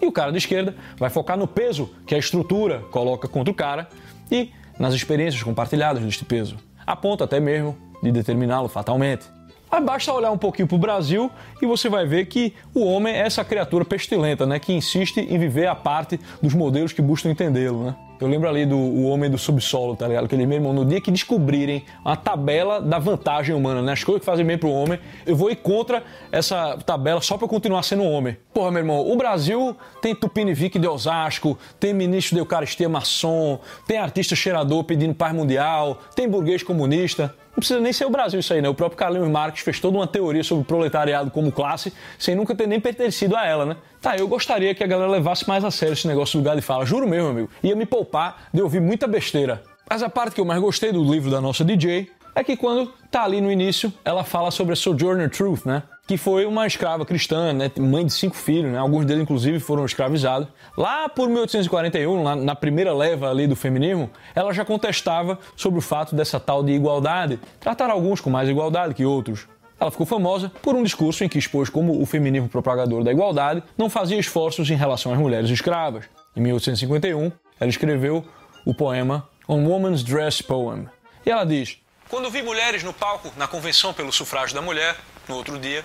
E 0.00 0.06
o 0.06 0.10
cara 0.10 0.32
de 0.32 0.38
esquerda 0.38 0.74
vai 0.96 1.08
focar 1.08 1.38
no 1.38 1.46
peso 1.46 1.94
que 2.04 2.14
a 2.14 2.18
estrutura 2.18 2.80
coloca 2.90 3.28
contra 3.28 3.52
o 3.52 3.54
cara 3.54 3.88
e 4.30 4.50
nas 4.78 4.94
experiências 4.94 5.42
compartilhadas 5.42 6.02
deste 6.02 6.24
peso, 6.24 6.56
a 6.84 6.96
ponto 6.96 7.22
até 7.22 7.38
mesmo 7.38 7.78
de 8.02 8.10
determiná-lo 8.10 8.68
fatalmente. 8.68 9.26
Mas 9.72 9.82
basta 9.82 10.12
olhar 10.12 10.30
um 10.30 10.36
pouquinho 10.36 10.68
para 10.68 10.74
o 10.74 10.78
Brasil 10.78 11.30
e 11.62 11.64
você 11.64 11.88
vai 11.88 12.04
ver 12.04 12.26
que 12.26 12.52
o 12.74 12.84
homem 12.84 13.14
é 13.14 13.20
essa 13.20 13.42
criatura 13.42 13.86
pestilenta, 13.86 14.44
né, 14.44 14.58
que 14.58 14.70
insiste 14.70 15.16
em 15.16 15.38
viver 15.38 15.66
a 15.66 15.74
parte 15.74 16.20
dos 16.42 16.52
modelos 16.52 16.92
que 16.92 17.00
buscam 17.00 17.30
entendê-lo, 17.30 17.86
né? 17.86 17.96
Eu 18.20 18.28
lembro 18.28 18.48
ali 18.48 18.64
do 18.64 18.76
o 18.76 19.08
Homem 19.08 19.28
do 19.28 19.36
Subsolo, 19.36 19.96
tá 19.96 20.06
ligado? 20.06 20.28
Que 20.28 20.36
ele 20.36 20.46
mesmo, 20.46 20.72
no 20.72 20.84
dia 20.84 21.00
que 21.00 21.10
descobrirem 21.10 21.84
a 22.04 22.14
tabela 22.14 22.80
da 22.80 23.00
vantagem 23.00 23.52
humana, 23.52 23.82
né? 23.82 23.94
As 23.94 24.04
coisas 24.04 24.20
que 24.20 24.26
fazem 24.26 24.46
bem 24.46 24.56
pro 24.56 24.70
homem, 24.70 25.00
eu 25.26 25.34
vou 25.34 25.50
ir 25.50 25.56
contra 25.56 26.04
essa 26.30 26.78
tabela 26.86 27.20
só 27.20 27.36
pra 27.36 27.46
eu 27.46 27.48
continuar 27.48 27.82
sendo 27.82 28.04
homem. 28.04 28.36
Porra, 28.54 28.70
meu 28.70 28.80
irmão, 28.80 29.10
o 29.10 29.16
Brasil 29.16 29.76
tem 30.00 30.14
Tupinivique 30.14 30.78
de 30.78 30.86
Osasco, 30.86 31.58
tem 31.80 31.92
ministro 31.92 32.36
de 32.36 32.40
Eucaristia 32.40 32.88
maçom, 32.88 33.58
tem 33.88 33.96
artista 33.96 34.36
cheirador 34.36 34.84
pedindo 34.84 35.14
paz 35.14 35.34
mundial, 35.34 35.98
tem 36.14 36.28
burguês 36.28 36.62
comunista. 36.62 37.34
Não 37.52 37.56
precisa 37.56 37.80
nem 37.80 37.92
ser 37.92 38.06
o 38.06 38.10
Brasil 38.10 38.40
isso 38.40 38.52
aí, 38.52 38.62
né? 38.62 38.68
O 38.68 38.74
próprio 38.74 38.98
Carlinhos 38.98 39.28
Marx 39.28 39.60
fez 39.60 39.78
toda 39.78 39.96
uma 39.96 40.06
teoria 40.06 40.42
sobre 40.42 40.62
o 40.62 40.64
proletariado 40.64 41.30
como 41.30 41.52
classe, 41.52 41.92
sem 42.18 42.34
nunca 42.34 42.54
ter 42.54 42.66
nem 42.66 42.80
pertencido 42.80 43.36
a 43.36 43.46
ela, 43.46 43.66
né? 43.66 43.76
Tá, 44.00 44.16
eu 44.16 44.26
gostaria 44.26 44.74
que 44.74 44.82
a 44.82 44.86
galera 44.86 45.10
levasse 45.10 45.46
mais 45.46 45.62
a 45.64 45.70
sério 45.70 45.92
esse 45.92 46.08
negócio 46.08 46.38
do 46.38 46.42
lugar 46.42 46.56
de 46.56 46.62
fala. 46.62 46.86
Juro 46.86 47.06
mesmo, 47.06 47.28
amigo. 47.28 47.50
Ia 47.62 47.76
me 47.76 47.84
poupar 47.84 48.48
de 48.52 48.62
ouvir 48.62 48.80
muita 48.80 49.06
besteira. 49.06 49.62
Mas 49.88 50.02
a 50.02 50.08
parte 50.08 50.34
que 50.34 50.40
eu 50.40 50.44
mais 50.44 50.60
gostei 50.60 50.90
do 50.90 51.04
livro 51.04 51.30
da 51.30 51.40
nossa 51.40 51.62
DJ 51.62 52.10
é 52.34 52.42
que 52.42 52.56
quando 52.56 52.90
tá 53.10 53.24
ali 53.24 53.40
no 53.40 53.52
início, 53.52 53.92
ela 54.04 54.24
fala 54.24 54.50
sobre 54.50 54.72
a 54.72 54.76
Sojourner 54.76 55.28
Truth, 55.28 55.66
né? 55.66 55.82
Que 56.12 56.18
foi 56.18 56.44
uma 56.44 56.66
escrava 56.66 57.06
cristã, 57.06 57.54
né? 57.54 57.70
Mãe 57.78 58.04
de 58.04 58.12
cinco 58.12 58.36
filhos, 58.36 58.70
né? 58.70 58.76
Alguns 58.76 59.06
deles, 59.06 59.22
inclusive, 59.22 59.58
foram 59.58 59.86
escravizados. 59.86 60.46
Lá 60.76 61.08
por 61.08 61.26
1841, 61.26 62.22
lá 62.22 62.36
na 62.36 62.54
primeira 62.54 62.92
leva 62.92 63.30
ali 63.30 63.46
do 63.46 63.56
feminismo, 63.56 64.10
ela 64.34 64.52
já 64.52 64.62
contestava 64.62 65.38
sobre 65.56 65.78
o 65.78 65.80
fato 65.80 66.14
dessa 66.14 66.38
tal 66.38 66.62
de 66.62 66.70
igualdade. 66.70 67.40
Tratar 67.58 67.88
alguns 67.88 68.20
com 68.20 68.28
mais 68.28 68.46
igualdade 68.46 68.92
que 68.92 69.06
outros. 69.06 69.48
Ela 69.80 69.90
ficou 69.90 70.04
famosa 70.04 70.52
por 70.60 70.74
um 70.74 70.82
discurso 70.82 71.24
em 71.24 71.30
que 71.30 71.38
expôs 71.38 71.70
como 71.70 71.98
o 71.98 72.04
feminismo 72.04 72.46
propagador 72.46 73.02
da 73.02 73.10
igualdade 73.10 73.62
não 73.78 73.88
fazia 73.88 74.18
esforços 74.18 74.68
em 74.68 74.76
relação 74.76 75.14
às 75.14 75.18
mulheres 75.18 75.48
escravas. 75.48 76.04
Em 76.36 76.42
1851, 76.42 77.32
ela 77.58 77.70
escreveu 77.70 78.22
o 78.66 78.74
poema 78.74 79.26
On 79.48 79.66
Woman's 79.66 80.02
Dress 80.02 80.42
Poem. 80.42 80.86
E 81.24 81.30
ela 81.30 81.46
diz: 81.46 81.78
Quando 82.10 82.30
vi 82.30 82.42
mulheres 82.42 82.82
no 82.82 82.92
palco 82.92 83.32
na 83.34 83.48
Convenção 83.48 83.94
pelo 83.94 84.12
Sufrágio 84.12 84.54
da 84.54 84.60
Mulher, 84.60 84.94
no 85.26 85.36
outro 85.36 85.58
dia, 85.58 85.82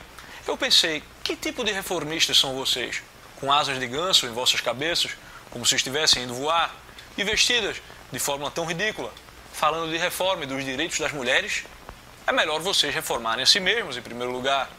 eu 0.52 0.58
pensei: 0.58 1.04
que 1.24 1.36
tipo 1.36 1.64
de 1.64 1.72
reformistas 1.72 2.38
são 2.38 2.56
vocês? 2.56 3.02
Com 3.40 3.52
asas 3.52 3.80
de 3.80 3.88
ganso 3.88 4.26
em 4.26 4.34
vossas 4.34 4.62
cabeças, 4.62 5.12
como 5.50 5.66
se 5.66 5.76
estivessem 5.76 6.24
indo 6.24 6.34
voar, 6.34 6.74
e 7.18 7.24
vestidas 7.24 7.82
de 8.12 8.20
forma 8.20 8.50
tão 8.52 8.66
ridícula, 8.66 9.12
falando 9.54 9.92
de 9.92 9.98
reforma 9.98 10.44
e 10.44 10.48
dos 10.48 10.64
direitos 10.64 11.00
das 11.00 11.12
mulheres? 11.12 11.64
É 12.26 12.32
melhor 12.32 12.60
vocês 12.60 12.94
reformarem 12.94 13.44
a 13.44 13.46
si 13.46 13.60
mesmos 13.60 13.98
em 13.98 14.02
primeiro 14.02 14.32
lugar. 14.32 14.70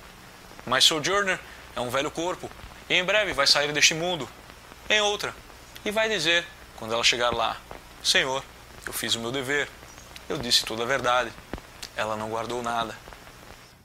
Mas 0.67 0.85
Sojourner 0.85 1.39
é 1.75 1.81
um 1.81 1.89
velho 1.89 2.11
corpo 2.11 2.51
e 2.89 2.95
em 2.95 3.05
breve 3.05 3.33
vai 3.33 3.47
sair 3.47 3.73
deste 3.73 3.95
mundo, 3.95 4.29
em 4.89 5.01
outra, 5.01 5.35
e 5.85 5.91
vai 5.91 6.09
dizer, 6.09 6.45
quando 6.77 6.93
ela 6.93 7.05
chegar 7.05 7.31
lá: 7.31 7.57
Senhor, 8.03 8.43
eu 8.87 8.93
fiz 8.93 9.15
o 9.15 9.21
meu 9.21 9.31
dever, 9.31 9.69
eu 10.29 10.39
disse 10.39 10.65
toda 10.65 10.83
a 10.83 10.87
verdade. 10.87 11.33
Ela 11.97 12.17
não 12.17 12.29
guardou 12.29 12.63
nada. 12.63 12.97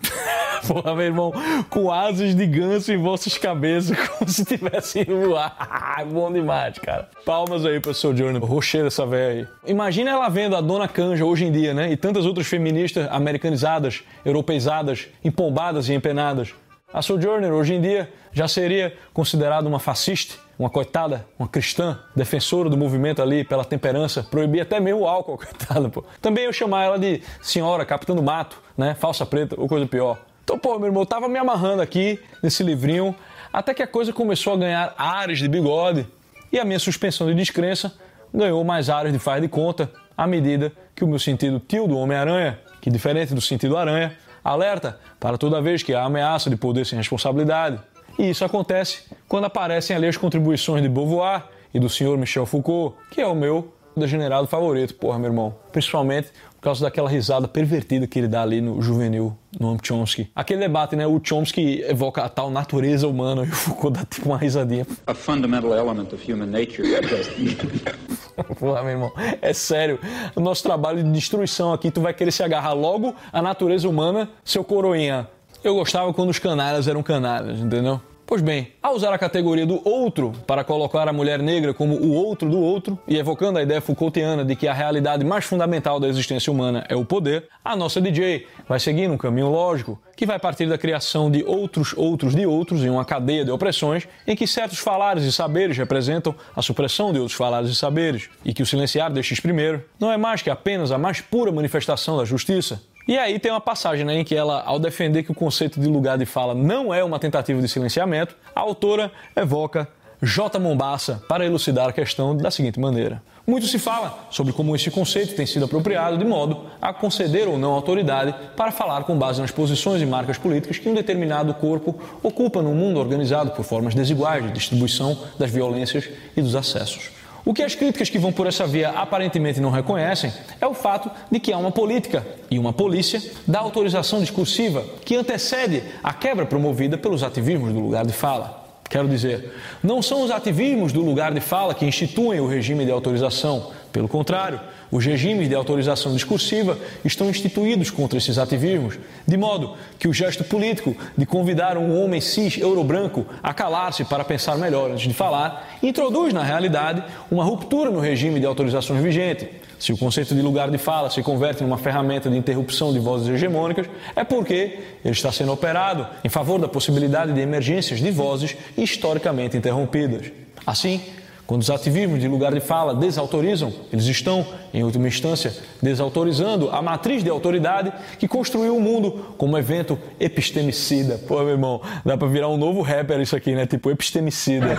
Porra, 0.67 0.95
meu 0.95 1.05
irmão, 1.05 1.33
com 1.69 1.91
asas 1.91 2.35
de 2.35 2.45
ganso 2.45 2.91
em 2.91 2.97
vossas 2.97 3.37
cabeças, 3.37 3.97
como 4.07 4.29
se 4.29 4.45
tivesse 4.45 5.01
indo 5.01 5.19
voar. 5.19 5.55
Bom 6.11 6.31
demais, 6.31 6.77
cara. 6.79 7.09
Palmas 7.25 7.65
aí 7.65 7.79
pra 7.79 7.93
Sojourner, 7.93 8.43
rocheira 8.43 8.87
essa 8.87 9.05
velha 9.05 9.41
aí. 9.41 9.71
Imagina 9.71 10.11
ela 10.11 10.29
vendo 10.29 10.55
a 10.55 10.61
Dona 10.61 10.87
Canja 10.87 11.25
hoje 11.25 11.45
em 11.45 11.51
dia, 11.51 11.73
né? 11.73 11.91
E 11.91 11.97
tantas 11.97 12.25
outras 12.25 12.47
feministas 12.47 13.07
americanizadas, 13.11 14.03
europeizadas, 14.23 15.07
empombadas 15.23 15.89
e 15.89 15.93
empenadas. 15.93 16.53
A 16.93 17.01
Sojourner, 17.01 17.51
hoje 17.51 17.73
em 17.73 17.81
dia, 17.81 18.11
já 18.31 18.47
seria 18.47 18.95
considerada 19.13 19.67
uma 19.67 19.79
fascista, 19.79 20.35
uma 20.57 20.69
coitada, 20.69 21.25
uma 21.37 21.47
cristã, 21.47 21.99
defensora 22.15 22.69
do 22.69 22.77
movimento 22.77 23.21
ali 23.21 23.43
pela 23.43 23.65
temperança, 23.65 24.23
proibir 24.23 24.61
até 24.61 24.79
mesmo 24.79 25.01
o 25.01 25.07
álcool, 25.07 25.37
coitada, 25.39 25.89
pô. 25.89 26.03
Também 26.21 26.45
eu 26.45 26.53
chamar 26.53 26.85
ela 26.85 26.99
de 26.99 27.21
senhora, 27.41 27.85
capitã 27.85 28.15
do 28.15 28.23
mato, 28.23 28.61
né? 28.77 28.95
Falsa 28.95 29.25
preta 29.25 29.55
ou 29.59 29.67
coisa 29.67 29.85
pior. 29.85 30.17
Então, 30.43 30.59
pô, 30.59 30.77
meu 30.77 30.87
irmão, 30.87 31.03
eu 31.03 31.07
tava 31.07 31.27
me 31.27 31.39
amarrando 31.39 31.81
aqui 31.81 32.19
nesse 32.41 32.63
livrinho, 32.63 33.15
até 33.51 33.73
que 33.73 33.81
a 33.81 33.87
coisa 33.87 34.11
começou 34.11 34.53
a 34.53 34.57
ganhar 34.57 34.93
ares 34.97 35.39
de 35.39 35.47
bigode 35.47 36.05
e 36.51 36.59
a 36.59 36.65
minha 36.65 36.79
suspensão 36.79 37.27
de 37.27 37.33
descrença 37.33 37.93
ganhou 38.33 38.63
mais 38.63 38.89
ares 38.89 39.13
de 39.13 39.19
faz 39.19 39.41
de 39.41 39.47
conta 39.47 39.89
à 40.17 40.27
medida 40.27 40.71
que 40.95 41.03
o 41.03 41.07
meu 41.07 41.19
sentido 41.19 41.59
tio 41.59 41.87
do 41.87 41.97
Homem-Aranha, 41.97 42.59
que 42.81 42.89
diferente 42.89 43.33
do 43.33 43.41
sentido 43.41 43.77
aranha, 43.77 44.17
alerta 44.43 44.99
para 45.19 45.37
toda 45.37 45.61
vez 45.61 45.81
que 45.81 45.93
há 45.93 46.03
ameaça 46.03 46.49
de 46.49 46.55
poder 46.55 46.85
sem 46.85 46.97
responsabilidade. 46.97 47.79
E 48.17 48.29
isso 48.29 48.45
acontece 48.45 49.03
quando 49.27 49.45
aparecem 49.45 49.95
ali 49.95 50.07
as 50.07 50.17
contribuições 50.17 50.81
de 50.81 50.89
Beauvoir 50.89 51.45
e 51.73 51.79
do 51.79 51.89
senhor 51.89 52.17
Michel 52.17 52.45
Foucault, 52.45 52.95
que 53.11 53.21
é 53.21 53.27
o 53.27 53.35
meu 53.35 53.73
degenerado 53.95 54.47
favorito, 54.47 54.95
porra, 54.95 55.19
meu 55.19 55.29
irmão. 55.29 55.55
Principalmente 55.71 56.29
por 56.55 56.61
causa 56.67 56.85
daquela 56.85 57.09
risada 57.09 57.45
pervertida 57.45 58.07
que 58.07 58.17
ele 58.17 58.27
dá 58.27 58.41
ali 58.41 58.61
no 58.61 58.81
juvenil 58.81 59.37
Noam 59.59 59.77
Chomsky. 59.83 60.31
Aquele 60.33 60.61
debate, 60.61 60.95
né? 60.95 61.05
O 61.05 61.19
Chomsky 61.21 61.81
evoca 61.81 62.23
a 62.23 62.29
tal 62.29 62.49
natureza 62.49 63.05
humana 63.05 63.43
e 63.43 63.49
o 63.49 63.51
Foucault 63.51 63.99
dá 63.99 64.05
tipo 64.05 64.29
uma 64.29 64.37
risadinha. 64.37 64.87
a 65.05 65.13
fundamental 65.13 65.73
element 65.73 66.13
of 66.13 66.31
human 66.31 66.45
nature. 66.45 66.87
Porra, 68.57 68.81
meu 68.81 68.91
irmão, 68.91 69.11
é 69.41 69.51
sério. 69.51 69.99
O 70.35 70.39
nosso 70.39 70.63
trabalho 70.63 71.03
de 71.03 71.11
destruição 71.11 71.73
aqui, 71.73 71.91
tu 71.91 71.99
vai 71.99 72.13
querer 72.13 72.31
se 72.31 72.41
agarrar 72.41 72.73
logo 72.73 73.13
à 73.31 73.41
natureza 73.41 73.87
humana, 73.89 74.29
seu 74.43 74.63
coroinha. 74.63 75.27
Eu 75.63 75.75
gostava 75.75 76.13
quando 76.13 76.29
os 76.29 76.39
canalhas 76.39 76.89
eram 76.89 77.01
canalhas, 77.01 77.59
entendeu? 77.59 78.01
Pois 78.25 78.41
bem, 78.41 78.73
ao 78.81 78.95
usar 78.95 79.13
a 79.13 79.17
categoria 79.17 79.65
do 79.65 79.79
outro 79.87 80.33
para 80.47 80.63
colocar 80.63 81.07
a 81.07 81.13
mulher 81.13 81.39
negra 81.39 81.73
como 81.73 81.95
o 81.95 82.13
outro 82.13 82.49
do 82.49 82.59
outro 82.59 82.97
e 83.07 83.17
evocando 83.17 83.59
a 83.59 83.63
ideia 83.63 83.79
Foucaultiana 83.79 84.43
de 84.43 84.55
que 84.55 84.67
a 84.67 84.73
realidade 84.73 85.23
mais 85.23 85.45
fundamental 85.45 85.99
da 85.99 86.07
existência 86.07 86.51
humana 86.51 86.85
é 86.89 86.95
o 86.95 87.05
poder, 87.05 87.47
a 87.63 87.75
nossa 87.75 88.01
DJ 88.01 88.47
vai 88.67 88.79
seguir 88.79 89.09
um 89.09 89.17
caminho 89.17 89.49
lógico 89.49 90.01
que 90.17 90.25
vai 90.25 90.39
partir 90.39 90.67
da 90.67 90.77
criação 90.77 91.29
de 91.29 91.43
outros 91.43 91.93
outros 91.95 92.33
de 92.33 92.45
outros 92.45 92.83
em 92.83 92.89
uma 92.89 93.05
cadeia 93.05 93.45
de 93.45 93.51
opressões 93.51 94.07
em 94.25 94.35
que 94.35 94.47
certos 94.47 94.79
falares 94.79 95.23
e 95.25 95.31
saberes 95.31 95.77
representam 95.77 96.33
a 96.55 96.61
supressão 96.61 97.13
de 97.13 97.19
outros 97.19 97.37
falares 97.37 97.69
e 97.69 97.75
saberes 97.75 98.29
e 98.43 98.53
que 98.53 98.63
o 98.63 98.65
silenciar 98.65 99.11
destes 99.11 99.39
primeiro 99.39 99.83
não 99.99 100.11
é 100.11 100.17
mais 100.17 100.41
que 100.41 100.49
apenas 100.49 100.91
a 100.91 100.97
mais 100.97 101.21
pura 101.21 101.51
manifestação 101.51 102.17
da 102.17 102.25
justiça, 102.25 102.81
e 103.07 103.17
aí 103.17 103.37
tem 103.37 103.51
uma 103.51 103.61
passagem 103.61 104.05
né, 104.05 104.19
em 104.19 104.23
que 104.23 104.35
ela, 104.35 104.63
ao 104.65 104.79
defender 104.79 105.23
que 105.23 105.31
o 105.31 105.35
conceito 105.35 105.79
de 105.79 105.87
lugar 105.87 106.17
de 106.17 106.25
fala 106.25 106.53
não 106.53 106.93
é 106.93 107.03
uma 107.03 107.19
tentativa 107.19 107.61
de 107.61 107.67
silenciamento, 107.67 108.35
a 108.55 108.61
autora 108.61 109.11
evoca 109.35 109.87
J. 110.21 110.57
Mombassa 110.57 111.21
para 111.27 111.45
elucidar 111.45 111.89
a 111.89 111.91
questão 111.91 112.35
da 112.35 112.49
seguinte 112.49 112.79
maneira. 112.79 113.21
Muito 113.45 113.67
se 113.67 113.77
fala 113.77 114.25
sobre 114.29 114.53
como 114.53 114.73
esse 114.73 114.89
conceito 114.89 115.35
tem 115.35 115.45
sido 115.45 115.65
apropriado 115.65 116.17
de 116.17 116.23
modo 116.23 116.61
a 116.81 116.93
conceder 116.93 117.45
ou 117.45 117.57
não 117.57 117.73
autoridade 117.73 118.33
para 118.55 118.71
falar 118.71 119.03
com 119.03 119.17
base 119.17 119.41
nas 119.41 119.51
posições 119.51 120.01
e 120.01 120.05
marcas 120.05 120.37
políticas 120.37 120.77
que 120.77 120.87
um 120.87 120.93
determinado 120.93 121.53
corpo 121.55 121.99
ocupa 122.23 122.61
no 122.61 122.73
mundo 122.73 123.01
organizado 123.01 123.51
por 123.51 123.65
formas 123.65 123.93
desiguais 123.93 124.45
de 124.45 124.53
distribuição 124.53 125.17
das 125.37 125.51
violências 125.51 126.09
e 126.37 126.41
dos 126.41 126.55
acessos. 126.55 127.22
O 127.45 127.53
que 127.53 127.61
as 127.61 127.75
críticas 127.75 128.09
que 128.09 128.17
vão 128.17 128.31
por 128.31 128.47
essa 128.47 128.65
via 128.65 128.89
aparentemente 128.91 129.59
não 129.59 129.69
reconhecem 129.69 130.31
é 130.61 130.65
o 130.65 130.73
fato 130.73 131.11
de 131.29 131.39
que 131.39 131.51
há 131.51 131.57
uma 131.57 131.71
política 131.71 132.25
e 132.49 132.57
uma 132.57 132.71
polícia 132.71 133.21
da 133.45 133.59
autorização 133.59 134.21
discursiva 134.21 134.85
que 135.03 135.15
antecede 135.15 135.83
a 136.01 136.13
quebra 136.13 136.45
promovida 136.45 136.97
pelos 136.97 137.21
ativismos 137.21 137.73
do 137.73 137.79
lugar 137.81 138.05
de 138.05 138.13
fala. 138.13 138.63
Quero 138.89 139.09
dizer, 139.09 139.51
não 139.81 140.01
são 140.01 140.23
os 140.23 140.31
ativismos 140.31 140.93
do 140.93 141.01
lugar 141.01 141.33
de 141.33 141.41
fala 141.41 141.73
que 141.73 141.85
instituem 141.85 142.39
o 142.39 142.47
regime 142.47 142.85
de 142.85 142.91
autorização. 142.91 143.71
Pelo 143.93 144.07
contrário, 144.07 144.59
os 144.91 145.05
regimes 145.05 145.47
de 145.47 145.53
autorização 145.53 146.13
discursiva 146.13 146.79
estão 147.05 147.29
instituídos 147.29 147.91
contra 147.91 148.17
esses 148.17 148.39
ativismos, 148.39 148.97
de 149.25 149.37
modo 149.37 149.75
que 149.99 150.07
o 150.07 150.13
gesto 150.13 150.43
político 150.43 150.97
de 151.15 151.27
convidar 151.27 151.77
um 151.77 152.03
homem 152.03 152.19
cis 152.19 152.57
eurobranco 152.57 153.23
a 153.43 153.53
calar-se 153.53 154.03
para 154.03 154.23
pensar 154.23 154.57
melhor 154.57 154.89
antes 154.89 155.07
de 155.07 155.13
falar 155.13 155.77
introduz, 155.83 156.33
na 156.33 156.41
realidade, 156.41 157.03
uma 157.29 157.43
ruptura 157.43 157.91
no 157.91 157.99
regime 157.99 158.39
de 158.39 158.47
autorizações 158.47 159.03
vigente. 159.03 159.47
Se 159.77 159.93
o 159.93 159.97
conceito 159.97 160.33
de 160.33 160.41
lugar 160.41 160.71
de 160.71 160.79
fala 160.79 161.11
se 161.11 161.21
converte 161.21 161.61
numa 161.61 161.77
ferramenta 161.77 162.31
de 162.31 162.37
interrupção 162.37 162.91
de 162.91 162.97
vozes 162.97 163.27
hegemônicas, 163.27 163.85
é 164.15 164.23
porque 164.23 164.79
ele 165.05 165.13
está 165.13 165.31
sendo 165.31 165.51
operado 165.51 166.07
em 166.23 166.29
favor 166.29 166.59
da 166.59 166.67
possibilidade 166.67 167.31
de 167.31 167.41
emergências 167.41 167.99
de 167.99 168.09
vozes 168.09 168.55
historicamente 168.75 169.55
interrompidas. 169.55 170.31
Assim, 170.65 170.99
Quando 171.45 171.61
os 171.61 171.69
ativismos 171.69 172.21
de 172.21 172.27
lugar 172.27 172.53
de 172.53 172.61
fala 172.61 172.95
desautorizam, 172.95 173.73
eles 173.91 174.05
estão, 174.05 174.45
em 174.73 174.81
última 174.83 175.07
instância, 175.09 175.53
desautorizando 175.81 176.69
a 176.69 176.81
matriz 176.81 177.21
de 177.21 177.29
autoridade 177.29 177.91
que 178.17 178.29
construiu 178.29 178.77
o 178.77 178.81
mundo 178.81 179.35
como 179.37 179.57
evento 179.57 179.99
epistemicida. 180.19 181.17
Pô, 181.27 181.39
meu 181.39 181.49
irmão, 181.49 181.81
dá 182.05 182.17
pra 182.17 182.29
virar 182.29 182.47
um 182.47 182.55
novo 182.57 182.81
rapper 182.81 183.19
isso 183.19 183.35
aqui, 183.35 183.53
né? 183.53 183.65
Tipo 183.65 183.91
epistemicida. 183.91 184.77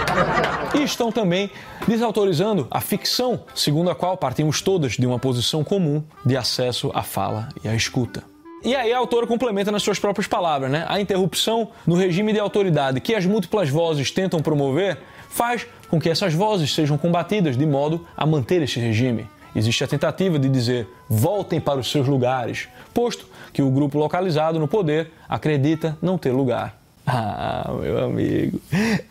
E 0.75 0.83
estão 0.83 1.13
também 1.13 1.51
desautorizando 1.87 2.67
a 2.71 2.81
ficção, 2.81 3.41
segundo 3.55 3.91
a 3.91 3.95
qual 3.95 4.17
partimos 4.17 4.63
todas 4.63 4.93
de 4.93 5.07
uma 5.07 5.19
posição 5.19 5.63
comum 5.63 6.03
de 6.25 6.35
acesso 6.35 6.91
à 6.95 7.03
fala 7.03 7.51
e 7.63 7.69
à 7.69 7.75
escuta. 7.75 8.25
E 8.65 8.75
aí 8.75 8.91
a 8.95 8.97
autora 8.97 9.27
complementa 9.27 9.71
nas 9.71 9.83
suas 9.83 9.99
próprias 9.99 10.27
palavras, 10.27 10.71
né? 10.71 10.87
A 10.89 10.99
interrupção 10.99 11.69
no 11.87 11.95
regime 11.95 12.33
de 12.33 12.41
autoridade 12.41 12.99
que 12.99 13.15
as 13.15 13.27
múltiplas 13.27 13.69
vozes 13.69 14.11
tentam 14.11 14.41
promover 14.41 14.97
faz 15.29 15.67
com 15.95 16.01
que 16.01 16.11
essas 16.11 16.35
vozes 16.35 16.75
sejam 16.75 16.99
combatidas 16.99 17.57
de 17.57 17.65
modo 17.65 18.05
a 18.17 18.27
manter 18.27 18.61
esse 18.61 18.81
regime. 18.81 19.29
Existe 19.55 19.85
a 19.85 19.87
tentativa 19.87 20.41
de 20.41 20.49
dizer 20.49 20.89
voltem 21.09 21.61
para 21.61 21.79
os 21.79 21.89
seus 21.89 22.09
lugares, 22.09 22.67
posto 22.93 23.27
que 23.53 23.63
o 23.63 23.71
grupo 23.71 23.97
localizado 23.97 24.59
no 24.59 24.67
poder 24.67 25.13
acredita 25.29 25.97
não 26.03 26.19
ter 26.19 26.33
lugar. 26.33 26.77
Ah, 27.07 27.71
meu 27.79 28.03
amigo, 28.03 28.59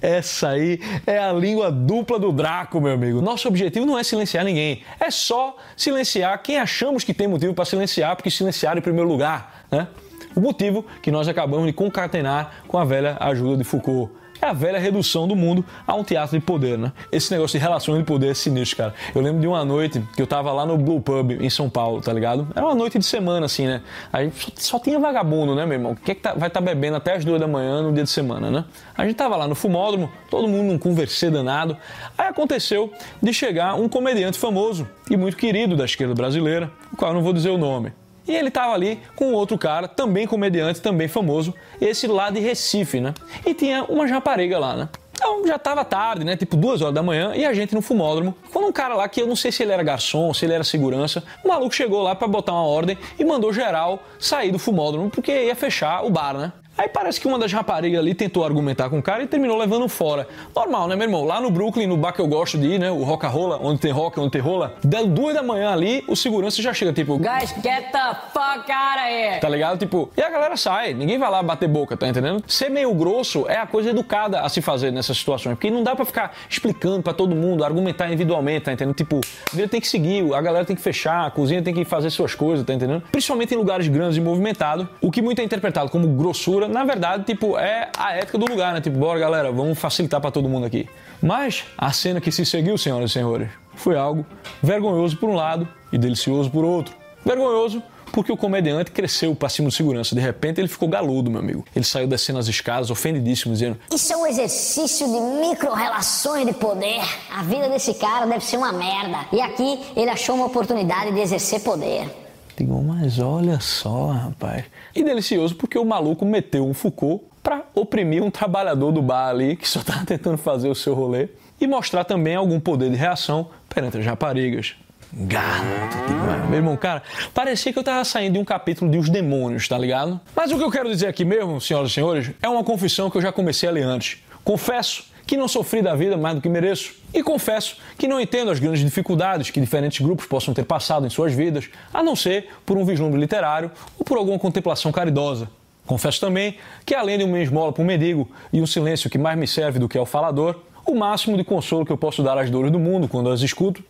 essa 0.02 0.50
aí 0.50 0.80
é 1.06 1.20
a 1.20 1.32
língua 1.32 1.72
dupla 1.72 2.18
do 2.18 2.32
Draco, 2.32 2.82
meu 2.82 2.92
amigo. 2.92 3.22
Nosso 3.22 3.48
objetivo 3.48 3.86
não 3.86 4.00
é 4.00 4.04
silenciar 4.04 4.44
ninguém, 4.44 4.82
é 5.00 5.12
só 5.12 5.56
silenciar 5.78 6.42
quem 6.42 6.58
achamos 6.58 7.04
que 7.04 7.14
tem 7.14 7.28
motivo 7.28 7.54
para 7.54 7.66
silenciar, 7.66 8.16
porque 8.16 8.32
silenciar 8.32 8.76
em 8.76 8.82
primeiro 8.82 9.08
lugar, 9.08 9.66
né? 9.70 9.88
O 10.36 10.42
motivo 10.42 10.84
que 11.04 11.12
nós 11.12 11.28
acabamos 11.28 11.68
de 11.68 11.74
concatenar 11.74 12.64
com 12.68 12.80
a 12.80 12.84
velha 12.84 13.16
ajuda 13.20 13.58
de 13.58 13.64
Foucault 13.64 14.12
é 14.44 14.50
a 14.50 14.54
velha 14.54 14.80
redução 14.80 15.28
do 15.28 15.36
mundo 15.36 15.64
a 15.88 15.96
um 15.96 16.04
teatro 16.04 16.38
de 16.38 16.46
poder, 16.46 16.78
né? 16.78 16.92
Esse 17.12 17.32
negócio 17.32 17.58
de 17.58 17.64
relações 17.64 18.00
de 18.00 18.04
poder 18.04 18.32
é 18.32 18.34
sinistro, 18.34 18.78
cara. 18.78 18.94
Eu 19.14 19.22
lembro 19.22 19.40
de 19.40 19.48
uma 19.48 19.64
noite 19.64 20.02
que 20.16 20.22
eu 20.22 20.28
tava 20.28 20.52
lá 20.52 20.66
no 20.66 20.78
Blue 20.78 21.00
Pub 21.02 21.32
em 21.32 21.50
São 21.50 21.70
Paulo, 21.70 22.02
tá 22.02 22.12
ligado? 22.12 22.48
Era 22.56 22.66
uma 22.66 22.76
noite 22.76 23.00
de 23.00 23.06
semana, 23.06 23.46
assim, 23.46 23.68
né? 23.68 23.82
Aí 24.12 24.32
só, 24.58 24.74
só 24.74 24.80
tinha 24.80 25.00
vagabundo, 25.00 25.56
né, 25.56 25.66
meu 25.66 25.76
irmão? 25.76 25.96
Quem 25.96 26.12
é 26.12 26.16
que 26.16 26.22
tá, 26.22 26.34
vai 26.34 26.48
estar 26.48 26.60
tá 26.60 26.66
bebendo 26.66 26.98
até 26.98 27.14
as 27.16 27.24
duas 27.24 27.40
da 27.40 27.48
manhã 27.48 27.82
no 27.82 27.94
dia 27.94 28.04
de 28.04 28.10
semana, 28.10 28.52
né? 28.52 28.66
A 28.98 29.06
gente 29.06 29.16
tava 29.16 29.36
lá 29.36 29.48
no 29.48 29.56
fumódromo, 29.56 30.12
todo 30.30 30.48
mundo 30.48 30.72
num 30.72 30.78
conversê 30.78 31.30
danado. 31.30 31.78
Aí 32.18 32.28
aconteceu 32.28 32.92
de 33.22 33.34
chegar 33.34 33.76
um 33.76 33.88
comediante 33.88 34.38
famoso 34.38 34.88
e 35.10 35.16
muito 35.16 35.38
querido 35.38 35.76
da 35.76 35.86
esquerda 35.86 36.14
brasileira, 36.14 36.72
o 36.92 36.98
qual 36.98 37.12
eu 37.12 37.16
não 37.16 37.24
vou 37.24 37.34
dizer 37.34 37.50
o 37.50 37.58
nome. 37.58 37.94
E 38.28 38.36
ele 38.36 38.48
estava 38.48 38.74
ali 38.74 39.00
com 39.16 39.34
outro 39.34 39.58
cara, 39.58 39.88
também 39.88 40.26
comediante, 40.26 40.82
também 40.82 41.08
famoso, 41.08 41.54
esse 41.82 42.08
lá 42.08 42.30
de 42.30 42.40
Recife, 42.40 43.00
né? 43.00 43.14
E 43.46 43.54
tinha 43.54 43.84
uma 43.84 44.06
rapariga 44.08 44.58
lá, 44.58 44.76
né? 44.76 44.90
Então 45.14 45.46
já 45.48 45.56
estava 45.56 45.86
tarde, 45.86 46.26
né? 46.26 46.36
Tipo 46.36 46.58
duas 46.58 46.82
horas 46.82 46.94
da 46.94 47.04
manhã, 47.04 47.34
e 47.36 47.46
a 47.46 47.54
gente 47.54 47.74
no 47.74 47.82
fumódromo. 47.82 48.36
Quando 48.52 48.68
um 48.68 48.72
cara 48.72 48.96
lá, 48.96 49.08
que 49.08 49.22
eu 49.22 49.28
não 49.28 49.36
sei 49.36 49.52
se 49.52 49.64
ele 49.64 49.72
era 49.72 49.84
garçom, 49.84 50.34
se 50.34 50.46
ele 50.46 50.54
era 50.54 50.64
segurança, 50.64 51.24
o 51.44 51.48
maluco 51.48 51.74
chegou 51.74 52.02
lá 52.02 52.16
para 52.16 52.28
botar 52.28 52.54
uma 52.54 52.66
ordem 52.66 52.98
e 53.18 53.24
mandou 53.24 53.54
geral 53.54 54.04
sair 54.20 54.52
do 54.52 54.60
fumódromo, 54.60 55.10
porque 55.10 55.32
ia 55.32 55.56
fechar 55.56 56.04
o 56.04 56.10
bar, 56.10 56.34
né? 56.34 56.52
Aí 56.76 56.90
parece 56.90 57.22
que 57.22 57.28
uma 57.28 57.38
das 57.38 57.54
raparigas 57.54 58.00
ali 58.00 58.16
tentou 58.16 58.44
argumentar 58.44 58.90
com 58.90 58.98
o 58.98 59.02
cara 59.02 59.22
e 59.22 59.28
terminou 59.28 59.56
levando 59.58 59.88
fora. 59.88 60.28
Normal, 60.56 60.88
né, 60.88 60.96
meu 60.96 61.06
irmão? 61.06 61.24
Lá 61.24 61.40
no 61.40 61.52
Brooklyn, 61.52 61.86
no 61.86 61.96
bar 61.96 62.14
que 62.14 62.20
eu 62.20 62.28
gosto 62.28 62.58
de 62.58 62.66
ir, 62.66 62.80
né? 62.80 62.90
O 62.90 63.04
Roca 63.04 63.28
Rola, 63.28 63.60
onde 63.62 63.80
tem 63.80 63.92
rock, 63.92 64.20
onde 64.20 64.32
tem 64.32 64.42
rola. 64.42 64.74
Deu 64.84 65.06
duas 65.06 65.36
da 65.36 65.44
manhã 65.44 65.72
ali, 65.72 66.04
o 66.08 66.16
segurança 66.16 66.62
já 66.64 66.74
chega, 66.74 66.92
tipo. 66.92 67.18
Guys, 67.18 67.54
get 67.62 67.92
the 67.92 68.16
fuck 68.34 68.72
out 68.72 69.00
of 69.00 69.08
here! 69.08 69.40
Tá 69.40 69.48
ligado? 69.50 69.78
Tipo, 69.78 70.10
e 70.18 70.22
a 70.22 70.30
galera 70.30 70.58
sai, 70.58 70.96
ninguém 70.96 71.20
vai 71.20 71.30
lá 71.30 71.44
bater 71.44 71.70
boca, 71.70 71.96
tá 71.96 72.08
entendendo? 72.08 72.44
Ser 72.48 72.70
meio 72.70 72.92
grosso 72.96 73.46
é 73.48 73.58
a 73.58 73.68
coisa 73.68 73.92
educada 73.92 74.42
a 74.42 74.50
se 74.50 74.60
fazer 74.62 74.92
nessas 74.92 75.16
situações, 75.16 75.54
porque 75.54 75.70
não 75.70 75.84
dá 75.84 75.96
pra 75.96 76.06
ficar 76.06 76.34
explicando 76.50 77.04
pra 77.04 77.14
todo 77.14 77.36
mundo, 77.36 77.64
argumentar 77.64 78.08
individualmente, 78.08 78.66
tá 78.66 78.74
entendendo? 78.74 78.96
Tipo, 78.96 79.22
a 79.52 79.56
vida 79.56 79.68
tem 79.68 79.80
que 79.80 79.88
seguir, 79.88 80.34
a 80.34 80.42
galera 80.42 80.66
tem 80.66 80.76
que 80.76 80.82
fechar, 80.82 81.28
a 81.28 81.30
cozinha 81.32 81.62
tem 81.62 81.74
que 81.74 81.86
fazer 81.86 82.10
suas 82.10 82.34
coisas, 82.34 82.66
tá 82.66 82.74
entendendo? 82.74 83.04
Principalmente 83.12 83.54
em 83.54 83.58
lugares 83.58 83.88
grandes 83.88 84.18
e 84.18 84.22
movimentados, 84.22 84.88
o 85.00 85.12
que 85.12 85.22
muito 85.22 85.40
é 85.40 85.44
interpretado 85.44 85.92
como 85.92 86.08
grossura, 86.08 86.63
na 86.68 86.84
verdade, 86.84 87.24
tipo, 87.24 87.58
é 87.58 87.90
a 87.98 88.16
ética 88.16 88.38
do 88.38 88.46
lugar, 88.46 88.74
né? 88.74 88.82
Tipo, 88.82 88.98
bora 88.98 89.20
galera, 89.20 89.52
vamos 89.52 89.78
facilitar 89.78 90.20
pra 90.22 90.32
todo 90.32 90.48
mundo 90.48 90.66
aqui. 90.66 90.88
Mas 91.22 91.64
a 91.78 91.92
cena 91.92 92.20
que 92.20 92.32
se 92.32 92.46
seguiu, 92.46 92.78
senhoras 92.78 93.12
e 93.12 93.14
senhores, 93.14 93.50
foi 93.76 93.98
algo 93.98 94.26
vergonhoso 94.62 95.18
por 95.18 95.30
um 95.30 95.36
lado 95.36 95.68
e 95.92 95.98
delicioso 95.98 96.50
por 96.50 96.66
outro. 96.66 96.96
Vergonhoso 97.26 97.82
porque 98.14 98.32
o 98.32 98.38
comediante 98.38 98.92
cresceu 98.92 99.36
para 99.36 99.50
cima 99.50 99.70
do 99.70 99.74
segurança. 99.74 100.14
De 100.14 100.22
repente 100.22 100.62
ele 100.62 100.68
ficou 100.68 100.88
galudo, 100.88 101.32
meu 101.32 101.40
amigo. 101.40 101.66
Ele 101.76 101.84
saiu 101.84 102.08
descendo 102.08 102.38
as 102.38 102.48
escadas, 102.48 102.92
ofendidíssimo, 102.92 103.54
dizendo: 103.54 103.78
Isso 103.92 104.14
é 104.14 104.16
um 104.16 104.28
exercício 104.28 105.08
de 105.08 105.20
micro-relações 105.20 106.46
de 106.46 106.54
poder. 106.54 107.02
A 107.32 107.42
vida 107.42 107.68
desse 107.68 107.96
cara 107.96 108.26
deve 108.28 108.46
ser 108.46 108.58
uma 108.58 108.72
merda. 108.72 109.26
E 109.34 109.42
aqui 109.42 109.80
ele 109.96 110.12
achou 110.12 110.36
uma 110.36 110.46
oportunidade 110.46 111.12
de 111.12 111.20
exercer 111.20 111.62
poder. 111.62 112.23
Digo, 112.58 112.82
mas 112.84 113.20
olha 113.20 113.60
só, 113.60 114.12
rapaz. 114.12 114.66
E 114.96 115.04
delicioso 115.04 115.56
porque 115.56 115.78
o 115.78 115.86
maluco 115.86 116.26
meteu 116.26 116.68
um 116.68 116.74
Foucault 116.74 117.24
para 117.42 117.64
oprimir 117.74 118.24
um 118.24 118.32
trabalhador 118.32 118.92
do 118.92 119.02
bar 119.02 119.30
ali 119.30 119.56
que 119.56 119.68
só 119.68 119.80
estava 119.80 120.06
tentando 120.06 120.38
fazer 120.38 120.70
o 120.70 120.76
seu 120.76 120.94
rolê 120.94 121.30
e 121.60 121.68
mostrar 121.68 122.04
também 122.04 122.36
algum 122.36 122.60
poder 122.60 122.90
de 122.90 122.96
reação 122.96 123.50
perante 123.68 123.98
as 123.98 124.06
raparigas. 124.06 124.76
Gato, 125.16 126.48
meu 126.50 126.58
irmão, 126.58 126.76
cara, 126.76 127.04
parecia 127.36 127.72
que 127.72 127.78
eu 127.78 127.84
tava 127.84 128.04
saindo 128.04 128.34
de 128.34 128.40
um 128.40 128.46
capítulo 128.46 128.90
de 128.90 128.98
Os 128.98 129.10
Demônios, 129.10 129.68
tá 129.68 129.78
ligado? 129.78 130.20
Mas 130.36 130.52
o 130.52 130.58
que 130.58 130.64
eu 130.64 130.72
quero 130.72 130.90
dizer 130.90 131.06
aqui 131.06 131.24
mesmo, 131.24 131.62
senhoras 131.62 131.92
e 131.92 131.94
senhores, 131.94 132.32
é 132.42 132.50
uma 132.50 132.64
confissão 132.64 133.12
que 133.12 133.18
eu 133.18 133.22
já 133.22 133.32
comecei 133.32 133.70
a 133.70 133.72
ler 133.72 133.84
antes. 133.84 134.24
Confesso 134.44 135.06
que 135.26 135.38
não 135.38 135.48
sofri 135.48 135.82
da 135.82 135.96
vida 135.96 136.18
mais 136.18 136.36
do 136.36 136.42
que 136.42 136.50
mereço. 136.50 136.94
E 137.14 137.24
confesso 137.24 137.78
que 137.98 138.08
não 138.08 138.20
entendo 138.20 138.52
as 138.52 138.60
grandes 138.60 138.82
dificuldades 138.82 139.50
que 139.50 139.60
diferentes 139.60 140.04
grupos 140.06 140.26
possam 140.26 140.54
ter 140.54 140.64
passado 140.64 141.06
em 141.06 141.10
suas 141.10 141.34
vidas, 141.34 141.70
a 141.94 142.04
não 142.04 142.16
ser 142.16 142.50
por 142.66 142.78
um 142.78 142.86
vislumbre 142.86 143.20
literário 143.20 143.72
ou 143.98 144.06
por 144.06 144.18
alguma 144.18 144.38
contemplação 144.38 144.92
caridosa. 144.92 145.50
Confesso 145.86 146.20
também 146.20 146.58
que, 146.86 146.96
além 146.96 147.18
de 147.18 147.24
uma 147.24 147.40
esmola 147.40 147.74
para 147.74 147.84
um 147.84 147.86
mendigo 147.86 148.30
e 148.52 148.62
um 148.62 148.66
silêncio 148.66 149.10
que 149.10 149.18
mais 149.18 149.38
me 149.38 149.48
serve 149.48 149.80
do 149.80 149.90
que 149.90 149.98
ao 149.98 150.06
falador, 150.06 150.62
o 150.86 150.96
máximo 150.96 151.38
de 151.38 151.44
consolo 151.44 151.86
que 151.86 151.92
eu 151.92 151.98
posso 151.98 152.24
dar 152.24 152.38
às 152.38 152.50
dores 152.50 152.72
do 152.72 152.80
mundo 152.80 153.08
quando 153.08 153.30
as 153.30 153.42
escuto 153.42 153.84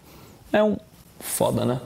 é 0.51 0.63
um 0.63 0.77
foda, 1.19 1.65
né? 1.65 1.79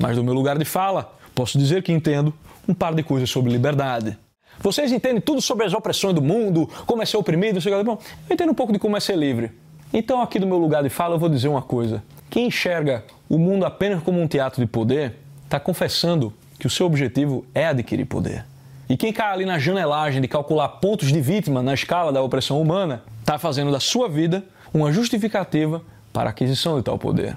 Mas 0.00 0.16
do 0.16 0.24
meu 0.24 0.34
lugar 0.34 0.58
de 0.58 0.64
fala, 0.64 1.16
posso 1.34 1.58
dizer 1.58 1.82
que 1.82 1.92
entendo 1.92 2.34
um 2.68 2.74
par 2.74 2.94
de 2.94 3.02
coisas 3.02 3.30
sobre 3.30 3.52
liberdade. 3.52 4.18
Vocês 4.60 4.92
entendem 4.92 5.20
tudo 5.20 5.40
sobre 5.40 5.66
as 5.66 5.72
opressões 5.72 6.14
do 6.14 6.22
mundo, 6.22 6.68
como 6.86 7.02
é 7.02 7.06
ser 7.06 7.16
oprimido, 7.16 7.60
sei 7.60 7.72
lá. 7.72 7.82
Bom, 7.82 7.98
eu 8.28 8.34
entendo 8.34 8.50
um 8.50 8.54
pouco 8.54 8.72
de 8.72 8.78
como 8.78 8.96
é 8.96 9.00
ser 9.00 9.16
livre. 9.16 9.52
Então, 9.92 10.20
aqui 10.20 10.38
do 10.38 10.46
meu 10.46 10.58
lugar 10.58 10.82
de 10.82 10.88
fala, 10.88 11.14
eu 11.14 11.18
vou 11.18 11.28
dizer 11.28 11.48
uma 11.48 11.62
coisa. 11.62 12.02
Quem 12.30 12.46
enxerga 12.48 13.04
o 13.28 13.38
mundo 13.38 13.64
apenas 13.64 14.02
como 14.02 14.20
um 14.20 14.26
teatro 14.26 14.60
de 14.60 14.66
poder, 14.66 15.14
está 15.44 15.60
confessando 15.60 16.32
que 16.58 16.66
o 16.66 16.70
seu 16.70 16.86
objetivo 16.86 17.44
é 17.54 17.66
adquirir 17.66 18.04
poder. 18.04 18.44
E 18.88 18.96
quem 18.96 19.12
cai 19.12 19.32
ali 19.32 19.46
na 19.46 19.58
janelagem 19.58 20.20
de 20.20 20.28
calcular 20.28 20.68
pontos 20.68 21.12
de 21.12 21.20
vítima 21.20 21.62
na 21.62 21.74
escala 21.74 22.12
da 22.12 22.22
opressão 22.22 22.60
humana, 22.60 23.02
está 23.20 23.38
fazendo 23.38 23.70
da 23.70 23.80
sua 23.80 24.08
vida 24.08 24.44
uma 24.72 24.92
justificativa 24.92 25.82
para 26.12 26.28
a 26.28 26.32
aquisição 26.32 26.76
de 26.76 26.82
tal 26.82 26.98
poder. 26.98 27.36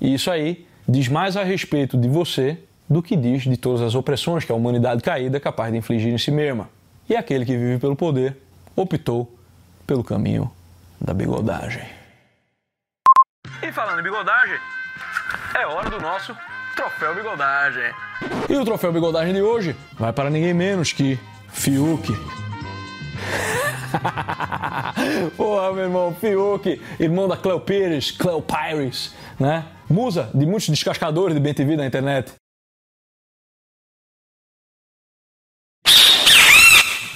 E 0.00 0.14
isso 0.14 0.30
aí 0.30 0.66
diz 0.88 1.08
mais 1.08 1.36
a 1.36 1.42
respeito 1.42 1.96
de 1.96 2.08
você 2.08 2.58
do 2.88 3.02
que 3.02 3.16
diz 3.16 3.42
de 3.42 3.56
todas 3.56 3.80
as 3.80 3.94
opressões 3.94 4.44
que 4.44 4.52
a 4.52 4.54
humanidade 4.54 5.02
caída 5.02 5.36
é 5.36 5.40
capaz 5.40 5.72
de 5.72 5.78
infligir 5.78 6.12
em 6.12 6.18
si 6.18 6.30
mesma. 6.30 6.68
E 7.08 7.16
aquele 7.16 7.44
que 7.44 7.56
vive 7.56 7.78
pelo 7.78 7.96
poder 7.96 8.36
optou 8.76 9.32
pelo 9.86 10.02
caminho 10.02 10.50
da 11.00 11.12
bigodagem. 11.12 11.84
E 13.62 13.72
falando 13.72 14.00
em 14.00 14.02
bigodagem, 14.02 14.58
é 15.54 15.66
hora 15.66 15.90
do 15.90 16.00
nosso 16.00 16.36
troféu 16.74 17.14
bigodagem. 17.14 17.92
E 18.48 18.56
o 18.56 18.64
troféu 18.64 18.92
bigodagem 18.92 19.34
de 19.34 19.42
hoje 19.42 19.76
vai 19.94 20.12
para 20.12 20.30
ninguém 20.30 20.54
menos 20.54 20.92
que 20.92 21.18
Fiuk. 21.48 22.12
Porra, 25.36 25.72
meu 25.72 25.84
irmão, 25.84 26.14
Fiuk, 26.14 26.80
irmão 26.98 27.28
da 27.28 27.36
Cleo 27.36 27.60
Pires, 27.60 28.10
Cleo 28.10 28.42
Pires, 28.42 29.14
né? 29.38 29.64
Musa 29.88 30.30
de 30.34 30.44
muitos 30.46 30.68
descascadores 30.68 31.34
de 31.34 31.40
BTV 31.40 31.76
na 31.76 31.86
internet. 31.86 32.32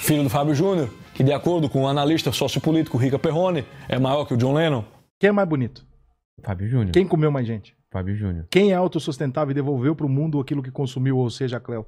Filho 0.09 0.23
do 0.23 0.29
Fábio 0.31 0.55
Júnior, 0.55 0.89
que 1.13 1.23
de 1.23 1.31
acordo 1.31 1.69
com 1.69 1.83
o 1.83 1.87
analista 1.87 2.31
sociopolítico 2.31 2.97
Rica 2.97 3.19
Perrone, 3.19 3.63
é 3.87 3.99
maior 3.99 4.25
que 4.25 4.33
o 4.33 4.37
John 4.37 4.53
Lennon. 4.53 4.83
Quem 5.19 5.27
é 5.27 5.31
mais 5.31 5.47
bonito? 5.47 5.85
Fábio 6.43 6.67
Júnior. 6.67 6.91
Quem 6.91 7.07
comeu 7.07 7.31
mais 7.31 7.45
gente? 7.45 7.77
Fábio 7.91 8.15
Júnior. 8.15 8.47
Quem 8.49 8.71
é 8.71 8.73
autossustentável 8.73 9.51
e 9.51 9.53
devolveu 9.53 9.95
para 9.95 10.07
o 10.07 10.09
mundo 10.09 10.39
aquilo 10.39 10.63
que 10.63 10.71
consumiu, 10.71 11.15
ou 11.15 11.29
seja, 11.29 11.57
a 11.57 11.59
Cleo? 11.59 11.85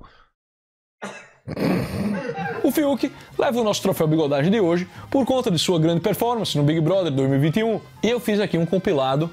O 2.64 2.72
Fiuk 2.72 3.12
leva 3.40 3.60
o 3.60 3.64
nosso 3.64 3.82
troféu 3.82 4.06
bigodagem 4.08 4.52
de 4.52 4.60
hoje 4.60 4.88
por 5.10 5.26
conta 5.26 5.50
de 5.50 5.58
sua 5.58 5.80
grande 5.80 6.02
performance 6.02 6.56
no 6.56 6.64
Big 6.64 6.80
Brother 6.80 7.12
2021. 7.12 7.82
E 8.04 8.10
eu 8.12 8.20
fiz 8.20 8.40
aqui 8.40 8.56
um 8.56 8.68
compilado 8.68 9.32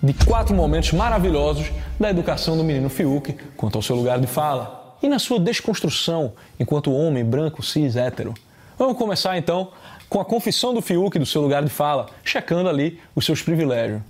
de 0.00 0.14
quatro 0.24 0.54
momentos 0.54 0.92
maravilhosos 0.92 1.72
da 1.98 2.08
educação 2.08 2.56
do 2.56 2.62
menino 2.62 2.88
Fiuk 2.88 3.36
quanto 3.56 3.74
ao 3.74 3.82
seu 3.82 3.96
lugar 3.96 4.20
de 4.20 4.28
fala 4.28 4.79
e 5.02 5.08
na 5.08 5.18
sua 5.18 5.38
desconstrução 5.40 6.34
enquanto 6.58 6.92
homem 6.92 7.24
branco 7.24 7.62
cis 7.62 7.96
hétero. 7.96 8.34
Vamos 8.78 8.96
começar 8.96 9.36
então 9.36 9.72
com 10.08 10.20
a 10.20 10.24
confissão 10.24 10.74
do 10.74 10.82
Fiuk 10.82 11.18
do 11.18 11.26
seu 11.26 11.40
lugar 11.42 11.62
de 11.62 11.70
fala, 11.70 12.06
checando 12.24 12.68
ali 12.68 13.00
os 13.14 13.24
seus 13.24 13.42
privilégios. 13.42 14.00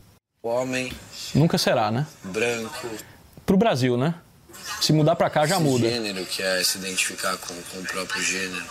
O 0.42 0.48
homem 0.48 0.92
Nunca 1.34 1.58
será, 1.58 1.90
né? 1.90 2.06
branco, 2.24 2.88
Pro 3.44 3.56
Brasil, 3.56 3.96
né? 3.96 4.14
Se 4.80 4.92
mudar 4.92 5.16
pra 5.16 5.28
cá 5.28 5.46
já 5.46 5.56
esse 5.56 5.64
muda. 5.64 5.88
gênero 5.88 6.24
que 6.24 6.42
é 6.42 6.62
se 6.62 6.78
identificar 6.78 7.36
com, 7.36 7.54
com 7.54 7.78
o 7.80 7.84
próprio 7.84 8.22
gênero. 8.22 8.64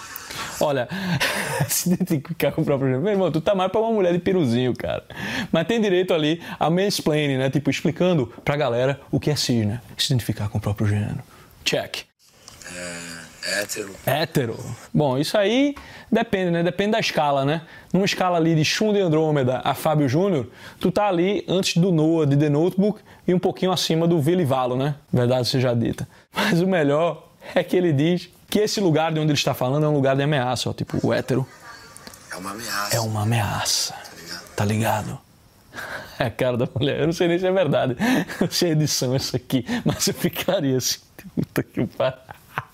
Olha, 0.60 0.88
se 1.68 1.90
identificar 1.92 2.52
com 2.52 2.62
o 2.62 2.66
próprio 2.66 2.88
gênero. 2.88 3.04
Meu 3.04 3.14
irmão, 3.14 3.32
tu 3.32 3.42
tá 3.42 3.54
mais 3.54 3.72
pra 3.72 3.82
uma 3.82 3.92
mulher 3.92 4.14
de 4.14 4.20
piruzinho, 4.20 4.74
cara. 4.76 5.04
Mas 5.52 5.68
tem 5.68 5.80
direito 5.82 6.14
ali 6.14 6.42
a 6.60 6.70
mansplaining, 6.70 7.38
né? 7.38 7.50
Tipo, 7.50 7.70
explicando 7.70 8.28
pra 8.44 8.56
galera 8.56 9.00
o 9.12 9.20
que 9.20 9.30
é 9.30 9.36
cis, 9.36 9.66
né? 9.66 9.82
Se 9.98 10.08
identificar 10.12 10.50
com 10.50 10.58
o 10.58 10.62
próprio 10.62 10.88
gênero. 10.88 11.20
Check. 11.70 12.00
É 13.46 13.62
hétero. 13.62 13.96
Hétero. 14.06 14.76
Bom, 14.94 15.18
isso 15.18 15.38
aí 15.38 15.76
depende, 16.12 16.50
né? 16.52 16.64
Depende 16.64 16.92
da 16.94 17.00
escala, 17.00 17.46
né? 17.46 17.62
Numa 17.94 18.06
escala 18.06 18.38
ali 18.38 18.56
de 18.56 18.66
Shun 18.66 18.92
de 18.92 19.00
Andrômeda 19.00 19.62
a 19.64 19.76
Fábio 19.76 20.10
Júnior, 20.10 20.48
tu 20.80 20.92
tá 20.92 21.08
ali 21.08 21.46
antes 21.48 21.78
do 21.78 21.92
Noah 21.92 22.26
de 22.26 22.36
The 22.36 22.50
Notebook 22.50 23.02
e 23.28 23.34
um 23.34 23.40
pouquinho 23.40 23.72
acima 23.72 24.08
do 24.08 24.20
Vili 24.20 24.46
Valo, 24.46 24.76
né? 24.76 24.96
Verdade 25.14 25.48
seja 25.48 25.74
dita. 25.76 26.08
Mas 26.34 26.60
o 26.60 26.68
melhor 26.68 27.28
é 27.54 27.64
que 27.64 27.76
ele 27.78 27.94
diz 27.94 28.30
que 28.50 28.60
esse 28.60 28.82
lugar 28.82 29.12
de 29.14 29.20
onde 29.20 29.32
ele 29.32 29.38
está 29.38 29.54
falando 29.54 29.86
é 29.86 29.90
um 29.90 29.94
lugar 29.94 30.16
de 30.16 30.24
ameaça, 30.24 30.70
ó. 30.70 30.74
Tipo, 30.74 30.98
o 31.06 31.14
hétero 31.14 31.48
É 32.32 32.36
uma 32.36 32.52
ameaça. 32.52 32.96
é 32.96 33.00
uma 33.00 33.22
ameaça. 33.22 33.94
Tá 34.56 34.66
ligado? 34.66 35.12
É 35.12 35.29
a 36.26 36.30
cara 36.30 36.58
da 36.58 36.68
mulher. 36.78 37.00
Eu 37.00 37.06
não 37.08 37.14
sei 37.14 37.28
nem 37.28 37.40
se 37.40 37.48
é 37.48 37.52
verdade. 37.52 37.96
Se 38.52 38.66
é 38.66 38.70
edição 38.70 39.16
isso 39.16 39.36
aqui. 39.36 39.66
Mas 39.86 40.08
eu 40.08 40.14
ficaria 40.14 40.78
assim. 40.78 41.00
Puta 41.36 41.64
que 41.64 41.86
pariu. 41.86 42.20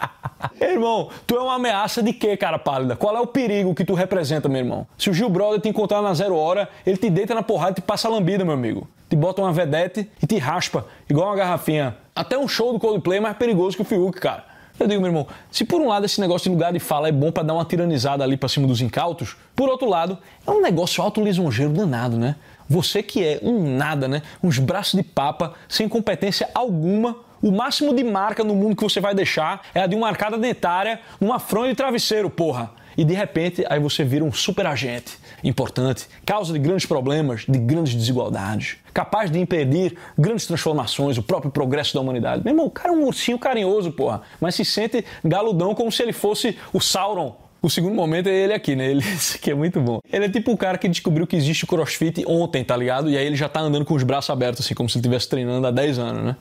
Irmão, 0.60 1.10
tu 1.27 1.36
é 1.36 1.39
uma 1.39 1.55
ameaça 1.55 2.01
de 2.01 2.12
quê, 2.12 2.36
cara 2.36 2.58
pálida? 2.58 2.95
Qual 2.95 3.15
é 3.15 3.19
o 3.19 3.27
perigo 3.27 3.73
que 3.75 3.86
tu 3.86 3.93
representa, 3.93 4.49
meu 4.49 4.60
irmão? 4.60 4.88
Se 4.97 5.10
o 5.10 5.13
Gil 5.13 5.29
Brother 5.29 5.60
te 5.62 5.69
encontrar 5.69 6.01
na 6.01 6.13
zero 6.13 6.36
hora, 6.36 6.67
ele 6.86 6.97
te 6.97 7.10
deita 7.10 7.36
na 7.36 7.43
porrada 7.43 7.71
e 7.71 7.75
te 7.75 7.81
passa 7.81 8.10
lambida, 8.10 8.43
meu 8.43 8.53
amigo. 8.53 8.88
Te 9.10 9.15
bota 9.15 9.41
uma 9.41 9.53
vedete 9.53 10.10
e 10.21 10.27
te 10.27 10.38
raspa, 10.38 10.86
igual 11.10 11.27
uma 11.27 11.36
garrafinha. 11.36 11.95
Até 12.15 12.38
um 12.38 12.47
show 12.47 12.73
do 12.73 12.79
Coldplay 12.79 13.19
é 13.19 13.21
mais 13.21 13.38
perigoso 13.38 13.75
que 13.75 13.84
o 13.84 13.86
Fiuk, 13.86 14.19
cara. 14.19 14.43
Eu 14.77 14.88
digo, 14.88 15.01
meu 15.01 15.10
irmão, 15.10 15.27
se 15.49 15.63
por 15.63 15.79
um 15.79 15.88
lado 15.88 16.05
esse 16.05 16.19
negócio 16.19 16.49
de 16.49 16.55
lugar 16.55 16.73
de 16.73 16.79
fala 16.79 17.08
é 17.08 17.12
bom 17.12 17.31
pra 17.31 17.43
dar 17.43 17.53
uma 17.53 17.63
tiranizada 17.63 18.23
ali 18.23 18.36
pra 18.36 18.49
cima 18.49 18.67
dos 18.67 18.81
incautos, 18.81 19.38
por 19.55 19.69
outro 19.69 19.88
lado, 19.88 20.17
é 20.45 20.51
um 20.51 20.62
negócio 20.62 21.01
auto-lisonjeiro 21.01 21.71
danado, 21.71 22.17
né? 22.17 22.36
Você 22.67 23.04
que 23.04 23.23
é 23.23 23.39
um 23.43 23.75
nada, 23.75 24.08
né? 24.08 24.21
Uns 24.43 24.60
braços 24.60 24.99
de 24.99 25.04
papa, 25.04 25.54
sem 25.67 25.88
competência 25.88 26.49
alguma, 26.54 27.17
o 27.41 27.51
máximo 27.51 27.93
de 27.93 28.04
marca 28.04 28.43
no 28.43 28.56
mundo 28.56 28.75
que 28.75 28.84
você 28.84 28.99
vai 28.99 29.13
deixar 29.13 29.62
é 29.73 29.82
a 29.82 29.88
de 29.88 29.95
uma 29.95 30.08
arcada 30.08 30.38
dentária 30.38 30.99
numa 31.21 31.38
fronha 31.38 31.69
de 31.69 31.75
travesseiro, 31.75 32.30
porra. 32.30 32.71
E 32.97 33.04
de 33.04 33.13
repente, 33.13 33.63
aí 33.69 33.80
você 33.80 34.04
vira 34.04 34.23
um 34.23 34.32
super 34.32 34.65
agente 34.65 35.17
importante, 35.43 36.08
causa 36.25 36.54
de 36.54 36.60
grandes 36.60 36.86
problemas, 36.86 37.45
de 37.47 37.60
grandes 37.60 37.93
desigualdades, 37.93 38.78
capaz 38.93 39.30
de 39.30 39.38
impedir 39.38 39.95
grandes 40.17 40.47
transformações, 40.47 41.17
o 41.17 41.23
próprio 41.23 41.51
progresso 41.51 41.93
da 41.93 42.01
humanidade. 42.01 42.41
Meu 42.43 42.54
irmão, 42.54 42.65
o 42.65 42.71
cara 42.71 42.89
é 42.89 42.91
um 42.93 43.06
ursinho 43.06 43.38
carinhoso, 43.38 43.91
porra, 43.91 44.21
mas 44.39 44.56
se 44.56 44.63
sente 44.63 45.06
galudão 45.23 45.75
como 45.75 45.91
se 45.91 46.01
ele 46.01 46.13
fosse 46.13 46.58
o 46.73 46.80
Sauron. 46.80 47.44
O 47.65 47.69
segundo 47.69 47.95
momento 47.95 48.30
é 48.30 48.32
ele 48.32 48.54
aqui, 48.54 48.75
né? 48.75 48.91
Ele, 48.91 49.01
isso 49.17 49.38
aqui 49.38 49.49
é 49.49 49.56
muito 49.56 49.82
bom. 49.82 49.99
Ele 50.13 50.25
é 50.25 50.30
tipo 50.30 50.51
o 50.51 50.58
cara 50.58 50.78
que 50.78 50.88
descobriu 50.88 51.25
que 51.25 51.36
existe 51.36 51.63
o 51.63 51.67
crossfit 51.67 52.23
ontem, 52.28 52.63
tá 52.63 52.78
ligado? 52.78 53.10
E 53.10 53.17
aí 53.17 53.25
ele 53.25 53.36
já 53.36 53.49
tá 53.49 53.60
andando 53.60 53.84
com 53.84 53.95
os 53.95 54.04
braços 54.04 54.30
abertos, 54.30 54.63
assim, 54.63 54.75
como 54.75 54.88
se 54.88 54.99
ele 54.99 55.01
estivesse 55.01 55.28
treinando 55.28 55.65
há 55.65 55.71
10 55.71 55.97
anos, 55.97 56.23
né? 56.25 56.36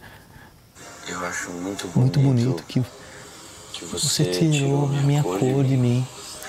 Eu 1.09 1.25
acho 1.25 1.51
muito 1.53 1.89
bonito. 1.89 2.21
Muito 2.21 2.21
bonito 2.21 2.63
que 2.65 2.83
que 3.73 3.85
você 3.87 4.27
tirou 4.27 4.85
a 4.85 5.01
minha 5.01 5.23
cor 5.23 5.65
de 5.65 5.79
mim. 5.79 6.07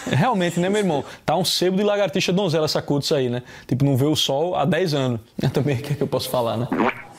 Realmente, 0.07 0.59
né, 0.59 0.67
meu 0.67 0.81
irmão? 0.81 1.05
Tá 1.25 1.37
um 1.37 1.45
sebo 1.45 1.77
de 1.77 1.83
lagartixa 1.83 2.33
donzela 2.33 2.65
essa 2.65 2.81
cor 2.81 2.99
disso 2.99 3.15
aí, 3.15 3.29
né? 3.29 3.43
Tipo, 3.65 3.85
não 3.85 3.95
vê 3.95 4.05
o 4.05 4.15
sol 4.15 4.57
há 4.57 4.65
10 4.65 4.93
anos. 4.93 5.21
Eu 5.41 5.49
também, 5.51 5.77
o 5.77 5.81
que 5.81 5.93
é 5.93 5.95
que 5.95 6.03
eu 6.03 6.07
posso 6.07 6.29
falar, 6.29 6.57
né? 6.57 6.67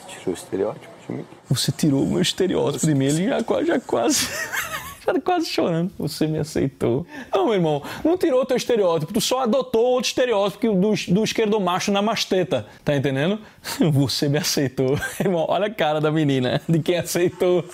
Tirou 0.07 0.27
o 0.27 0.33
estereótipo 0.33 0.87
de 1.07 1.15
mim. 1.15 1.25
Você 1.49 1.71
tirou 1.71 2.03
o 2.03 2.07
meu 2.07 2.21
estereótipo 2.21 2.85
de 2.85 2.93
mim, 2.93 3.05
ele 3.05 3.27
já, 3.27 3.39
já 3.65 3.79
quase. 3.79 4.27
Já 5.07 5.21
quase 5.21 5.45
chorando. 5.47 5.91
Você 5.97 6.27
me 6.27 6.37
aceitou. 6.37 7.05
Não, 7.33 7.45
meu 7.45 7.53
irmão, 7.53 7.81
não 8.03 8.17
tirou 8.17 8.45
teu 8.45 8.57
estereótipo, 8.57 9.13
tu 9.13 9.21
só 9.21 9.43
adotou 9.43 9.85
outro 9.85 10.09
estereótipo 10.09 10.73
do, 10.73 10.93
do 11.07 11.23
esquerdo 11.23 11.59
macho 11.61 11.93
na 11.93 12.01
masteta. 12.01 12.65
Tá 12.83 12.93
entendendo? 12.93 13.39
Você 13.93 14.27
me 14.27 14.37
aceitou. 14.37 14.99
Irmão, 15.19 15.45
olha 15.47 15.67
a 15.67 15.69
cara 15.69 16.01
da 16.01 16.11
menina, 16.11 16.61
de 16.67 16.79
quem 16.79 16.97
aceitou. 16.97 17.63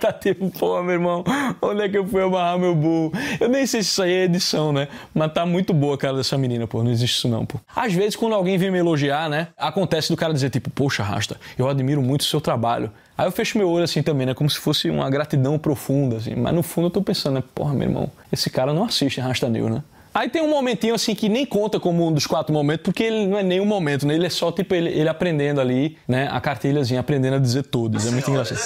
Tá 0.00 0.12
tipo, 0.12 0.50
pô, 0.50 0.82
meu 0.82 0.94
irmão, 0.94 1.24
onde 1.60 1.82
é 1.82 1.88
que 1.88 1.98
eu 1.98 2.06
fui 2.06 2.22
amarrar 2.22 2.58
meu 2.58 2.74
burro? 2.74 3.12
Eu 3.38 3.48
nem 3.48 3.66
sei 3.66 3.82
se 3.82 3.90
isso 3.90 4.02
aí 4.02 4.12
é 4.12 4.24
edição, 4.24 4.72
né? 4.72 4.88
Mas 5.14 5.32
tá 5.32 5.44
muito 5.44 5.74
boa 5.74 5.94
a 5.94 5.98
cara 5.98 6.16
dessa 6.16 6.38
menina, 6.38 6.66
pô. 6.66 6.82
Não 6.82 6.90
existe 6.90 7.16
isso 7.16 7.28
não, 7.28 7.44
pô. 7.44 7.58
Às 7.74 7.92
vezes, 7.92 8.16
quando 8.16 8.34
alguém 8.34 8.56
vem 8.56 8.70
me 8.70 8.78
elogiar, 8.78 9.28
né? 9.28 9.48
Acontece 9.56 10.08
do 10.10 10.16
cara 10.16 10.32
dizer, 10.32 10.50
tipo, 10.50 10.70
poxa, 10.70 11.02
Rasta, 11.02 11.38
eu 11.58 11.68
admiro 11.68 12.00
muito 12.00 12.22
o 12.22 12.24
seu 12.24 12.40
trabalho. 12.40 12.90
Aí 13.20 13.26
eu 13.26 13.32
fecho 13.32 13.58
meu 13.58 13.68
olho 13.68 13.84
assim 13.84 14.02
também, 14.02 14.26
né? 14.26 14.32
Como 14.32 14.48
se 14.48 14.58
fosse 14.58 14.88
uma 14.88 15.10
gratidão 15.10 15.58
profunda, 15.58 15.99
assim. 16.16 16.34
Mas 16.34 16.54
no 16.54 16.62
fundo 16.62 16.86
eu 16.86 16.90
tô 16.90 17.02
pensando, 17.02 17.34
né? 17.34 17.44
Porra, 17.54 17.74
meu 17.74 17.88
irmão, 17.88 18.10
esse 18.32 18.50
cara 18.50 18.72
não 18.72 18.84
assiste 18.84 19.20
Rasta 19.20 19.48
News, 19.48 19.70
né? 19.70 19.82
Aí 20.12 20.28
tem 20.28 20.42
um 20.42 20.50
momentinho 20.50 20.94
assim 20.94 21.14
que 21.14 21.28
nem 21.28 21.46
conta 21.46 21.78
como 21.78 22.06
um 22.06 22.12
dos 22.12 22.26
quatro 22.26 22.52
momentos, 22.52 22.82
porque 22.82 23.04
ele 23.04 23.26
não 23.26 23.38
é 23.38 23.42
nem 23.44 23.60
um 23.60 23.64
momento, 23.64 24.06
né? 24.06 24.14
Ele 24.14 24.26
é 24.26 24.30
só 24.30 24.50
tipo 24.50 24.74
ele, 24.74 24.88
ele 24.90 25.08
aprendendo 25.08 25.60
ali, 25.60 25.96
né? 26.06 26.28
A 26.32 26.40
cartilhazinha, 26.40 26.98
aprendendo 26.98 27.36
a 27.36 27.38
dizer 27.38 27.62
todos. 27.62 28.06
É 28.06 28.10
muito 28.10 28.28
engraçado. 28.28 28.58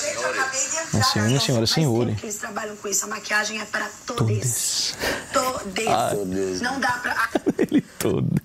Minha 0.92 1.04
senhora, 1.04 1.28
minha 1.28 1.40
senhora, 1.40 1.66
senhora. 1.66 2.16
Eles 2.22 2.36
trabalham 2.36 2.76
com 2.76 2.88
isso. 2.88 3.04
A 3.04 3.08
maquiagem 3.08 3.60
é 3.60 3.64
para 3.64 3.90
todos. 4.06 4.94
Todos. 5.32 6.60
Não 6.62 6.80
dá 6.80 6.92
pra. 6.92 7.28
Ele 7.58 7.80
todos. 7.98 8.40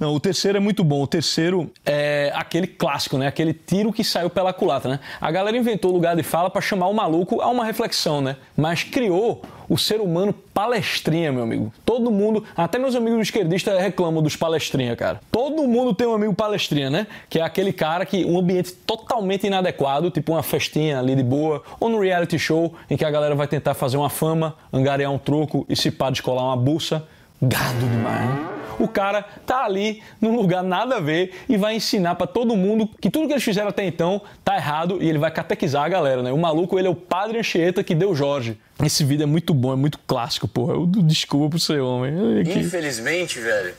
Não, 0.00 0.14
o 0.14 0.20
terceiro 0.20 0.58
é 0.58 0.60
muito 0.60 0.82
bom. 0.82 1.02
O 1.02 1.06
terceiro 1.06 1.70
é 1.84 2.32
aquele 2.34 2.66
clássico, 2.66 3.18
né? 3.18 3.26
Aquele 3.26 3.52
tiro 3.52 3.92
que 3.92 4.02
saiu 4.02 4.30
pela 4.30 4.52
culatra, 4.52 4.92
né? 4.92 5.00
A 5.20 5.30
galera 5.30 5.56
inventou 5.56 5.90
o 5.90 5.94
lugar 5.94 6.16
de 6.16 6.22
fala 6.22 6.48
para 6.48 6.60
chamar 6.60 6.88
o 6.88 6.94
maluco 6.94 7.40
a 7.40 7.48
uma 7.48 7.64
reflexão, 7.64 8.20
né? 8.20 8.36
Mas 8.56 8.82
criou 8.82 9.42
o 9.68 9.76
ser 9.76 10.00
humano 10.00 10.32
palestrinha, 10.32 11.30
meu 11.30 11.42
amigo. 11.42 11.72
Todo 11.84 12.10
mundo, 12.10 12.42
até 12.56 12.78
meus 12.78 12.94
amigos 12.94 13.20
esquerdistas 13.20 13.78
reclamam 13.78 14.22
dos 14.22 14.34
palestrinha, 14.34 14.96
cara. 14.96 15.20
Todo 15.30 15.68
mundo 15.68 15.92
tem 15.94 16.06
um 16.06 16.14
amigo 16.14 16.34
palestrinha, 16.34 16.88
né? 16.88 17.06
Que 17.28 17.38
é 17.38 17.42
aquele 17.42 17.72
cara 17.72 18.06
que 18.06 18.24
um 18.24 18.38
ambiente 18.38 18.72
totalmente 18.72 19.46
inadequado, 19.46 20.10
tipo 20.10 20.32
uma 20.32 20.42
festinha 20.42 20.98
ali 20.98 21.14
de 21.14 21.22
boa, 21.22 21.62
ou 21.78 21.88
no 21.88 22.00
reality 22.00 22.38
show 22.38 22.74
em 22.88 22.96
que 22.96 23.04
a 23.04 23.10
galera 23.10 23.34
vai 23.34 23.46
tentar 23.46 23.74
fazer 23.74 23.98
uma 23.98 24.08
fama, 24.08 24.56
angariar 24.72 25.12
um 25.12 25.18
troco 25.18 25.66
e 25.68 25.76
se 25.76 25.90
pá 25.90 26.08
descolar 26.08 26.44
uma 26.44 26.56
bucha. 26.56 27.04
Gado 27.40 27.86
demais, 27.86 28.26
né? 28.26 28.57
O 28.78 28.86
cara 28.88 29.22
tá 29.46 29.64
ali 29.64 30.02
num 30.20 30.36
lugar 30.36 30.62
nada 30.62 30.96
a 30.96 31.00
ver 31.00 31.34
e 31.48 31.56
vai 31.56 31.74
ensinar 31.76 32.14
pra 32.14 32.26
todo 32.26 32.56
mundo 32.56 32.88
que 33.00 33.10
tudo 33.10 33.26
que 33.26 33.32
eles 33.32 33.42
fizeram 33.42 33.68
até 33.68 33.84
então 33.84 34.22
tá 34.44 34.56
errado 34.56 34.98
e 35.02 35.08
ele 35.08 35.18
vai 35.18 35.30
catequizar 35.30 35.84
a 35.84 35.88
galera, 35.88 36.22
né? 36.22 36.32
O 36.32 36.38
maluco, 36.38 36.78
ele 36.78 36.86
é 36.88 36.90
o 36.90 36.94
padre 36.94 37.38
Anchieta 37.38 37.82
que 37.82 37.94
deu 37.94 38.14
Jorge. 38.14 38.58
Esse 38.84 39.04
vídeo 39.04 39.24
é 39.24 39.26
muito 39.26 39.52
bom, 39.52 39.72
é 39.72 39.76
muito 39.76 39.98
clássico, 40.06 40.46
porra. 40.46 40.74
Eu 40.74 40.86
desculpa 40.86 41.50
pro 41.50 41.58
seu 41.58 41.84
homem. 41.84 42.40
Aqui. 42.40 42.58
Infelizmente, 42.60 43.40
velho, 43.40 43.74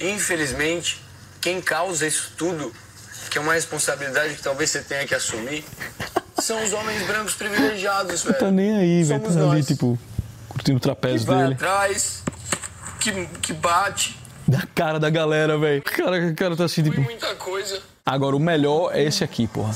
infelizmente, 0.00 1.00
quem 1.40 1.60
causa 1.60 2.06
isso 2.06 2.32
tudo, 2.36 2.72
que 3.30 3.38
é 3.38 3.40
uma 3.40 3.54
responsabilidade 3.54 4.34
que 4.34 4.42
talvez 4.42 4.70
você 4.70 4.82
tenha 4.82 5.06
que 5.06 5.14
assumir, 5.14 5.64
são 6.40 6.62
os 6.64 6.72
homens 6.72 7.04
brancos 7.06 7.34
privilegiados, 7.34 8.22
velho. 8.22 8.38
Tá 8.38 8.50
nem 8.50 8.76
aí, 8.76 9.02
velho. 9.02 9.20
Tá 9.20 9.50
ali, 9.50 9.64
tipo, 9.64 9.98
curtindo 10.48 10.76
o 10.76 10.80
Que 10.80 10.84
trapézio 10.84 11.26
vai 11.26 11.42
dele. 11.42 11.54
atrás, 11.54 12.22
que, 13.00 13.26
que 13.42 13.52
bate, 13.52 14.16
Da 14.48 14.62
cara 14.74 14.98
da 14.98 15.10
galera, 15.10 15.58
velho. 15.58 15.80
O 15.80 15.82
cara, 15.82 16.26
o 16.28 16.34
cara 16.34 16.56
tá 16.56 16.64
assim, 16.64 16.82
tipo. 16.82 16.98
muita 16.98 17.34
coisa. 17.34 17.82
Agora, 18.04 18.34
o 18.34 18.40
melhor 18.40 18.90
é 18.94 19.02
esse 19.02 19.22
aqui, 19.22 19.46
porra. 19.46 19.74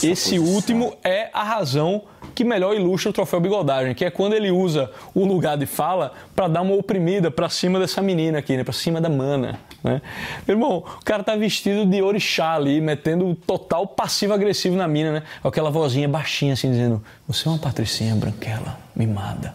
Esse 0.00 0.38
último 0.38 0.96
é 1.02 1.28
a 1.32 1.42
razão 1.42 2.04
que 2.32 2.44
melhor 2.44 2.76
ilustra 2.76 3.10
o 3.10 3.12
troféu 3.12 3.40
bigodagem, 3.40 3.92
que 3.92 4.04
é 4.04 4.10
quando 4.10 4.34
ele 4.34 4.52
usa 4.52 4.88
o 5.12 5.24
lugar 5.24 5.56
de 5.58 5.66
fala 5.66 6.12
pra 6.36 6.46
dar 6.46 6.62
uma 6.62 6.76
oprimida 6.76 7.28
pra 7.32 7.48
cima 7.48 7.80
dessa 7.80 8.00
menina 8.00 8.38
aqui, 8.38 8.56
né? 8.56 8.62
Pra 8.62 8.72
cima 8.72 9.00
da 9.00 9.08
mana, 9.08 9.58
né? 9.82 10.00
Meu 10.46 10.56
irmão, 10.56 10.84
o 11.00 11.04
cara 11.04 11.24
tá 11.24 11.34
vestido 11.34 11.84
de 11.84 12.00
orixá 12.00 12.54
ali, 12.54 12.80
metendo 12.80 13.34
total 13.34 13.88
passivo-agressivo 13.88 14.76
na 14.76 14.86
mina, 14.86 15.10
né? 15.10 15.22
Com 15.42 15.48
aquela 15.48 15.70
vozinha 15.70 16.08
baixinha 16.08 16.52
assim, 16.52 16.70
dizendo: 16.70 17.02
Você 17.26 17.48
é 17.48 17.50
uma 17.50 17.58
patricinha 17.58 18.14
branquela, 18.14 18.78
mimada. 18.94 19.52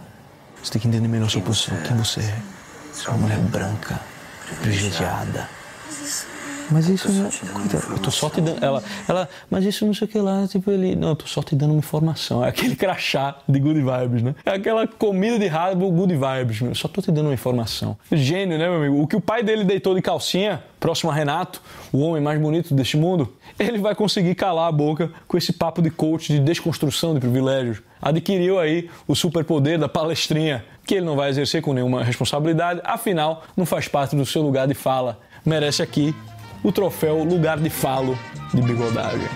Você 0.62 0.74
tem 0.74 0.82
que 0.82 0.90
entender 0.90 1.08
melhor 1.08 1.30
sua 1.30 1.42
posição. 1.42 1.78
Quem 1.88 1.96
você 1.96 2.20
é? 2.20 2.38
Você 2.92 3.08
é 3.08 3.12
uma 3.12 3.20
mulher 3.20 3.40
branca, 3.40 4.02
privilegiada. 4.60 5.48
Mas 6.72 6.88
isso 6.88 7.12
não. 7.12 7.30
Coitado, 7.54 7.94
eu 7.94 8.00
tô 8.00 8.10
só 8.10 8.30
te 8.30 8.40
dando. 8.40 8.64
Ela, 8.64 8.84
ela, 9.08 9.30
mas 9.50 9.66
isso 9.66 9.86
não 9.86 9.94
sei 9.94 10.08
o 10.08 10.10
que 10.10 10.18
lá. 10.18 10.48
Tipo, 10.48 10.72
ele. 10.72 10.96
Não, 10.96 11.10
eu 11.10 11.16
tô 11.16 11.28
só 11.28 11.44
te 11.44 11.56
dando 11.56 11.72
uma 11.72 11.80
informação. 11.80 12.44
É 12.44 12.50
aquele 12.50 12.76
crachá 12.76 13.36
de 13.48 13.60
good 13.60 13.82
vibes, 13.82 14.24
né? 14.24 14.36
É 14.46 14.52
aquela 14.52 14.88
comida 14.88 15.38
de 15.38 15.48
rabo 15.48 15.92
good 15.92 16.14
vibes, 16.14 16.62
meu. 16.62 16.74
Só 16.74 16.88
tô 16.88 17.02
te 17.02 17.12
dando 17.12 17.28
uma 17.28 17.34
informação. 17.34 17.98
Gênio, 18.12 18.58
né, 18.58 18.68
meu 18.70 18.78
amigo? 18.78 19.02
O 19.02 19.08
que 19.08 19.16
o 19.16 19.22
pai 19.22 19.44
dele 19.44 19.64
deitou 19.64 19.94
de 19.94 20.02
calcinha, 20.02 20.64
próximo 20.80 21.12
a 21.12 21.14
Renato, 21.14 21.62
o 21.92 22.00
homem 22.00 22.22
mais 22.22 22.40
bonito 22.40 22.74
deste 22.74 22.98
mundo, 22.98 23.34
ele 23.60 23.78
vai 23.78 23.94
conseguir 23.94 24.36
calar 24.36 24.68
a 24.68 24.72
boca 24.72 25.12
com 25.28 25.38
esse 25.38 25.54
papo 25.54 25.82
de 25.82 25.90
coach 25.90 26.32
de 26.32 26.40
desconstrução 26.40 27.14
de 27.14 27.20
privilégios. 27.20 27.82
Adquiriu 28.02 28.60
aí 28.60 28.90
o 29.08 29.16
superpoder 29.16 29.78
da 29.78 29.88
palestrinha, 29.88 30.66
que 30.86 30.96
ele 30.96 31.06
não 31.06 31.16
vai 31.16 31.30
exercer 31.30 31.62
com 31.62 31.74
nenhuma 31.74 32.04
responsabilidade, 32.04 32.82
afinal, 32.84 33.44
não 33.56 33.66
faz 33.66 33.88
parte 33.88 34.16
do 34.16 34.26
seu 34.26 34.42
lugar 34.42 34.68
de 34.68 34.74
fala. 34.74 35.20
Merece 35.46 35.84
aqui 35.84 36.16
o 36.64 36.72
troféu 36.72 37.24
Lugar 37.24 37.60
de 37.60 37.70
Falo 37.70 38.18
de 38.54 38.62
Bigodagem. 38.62 39.28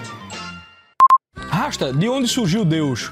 Rasta, 1.35 1.91
de 1.93 2.07
onde 2.07 2.27
surgiu 2.27 2.63
Deus? 2.63 3.11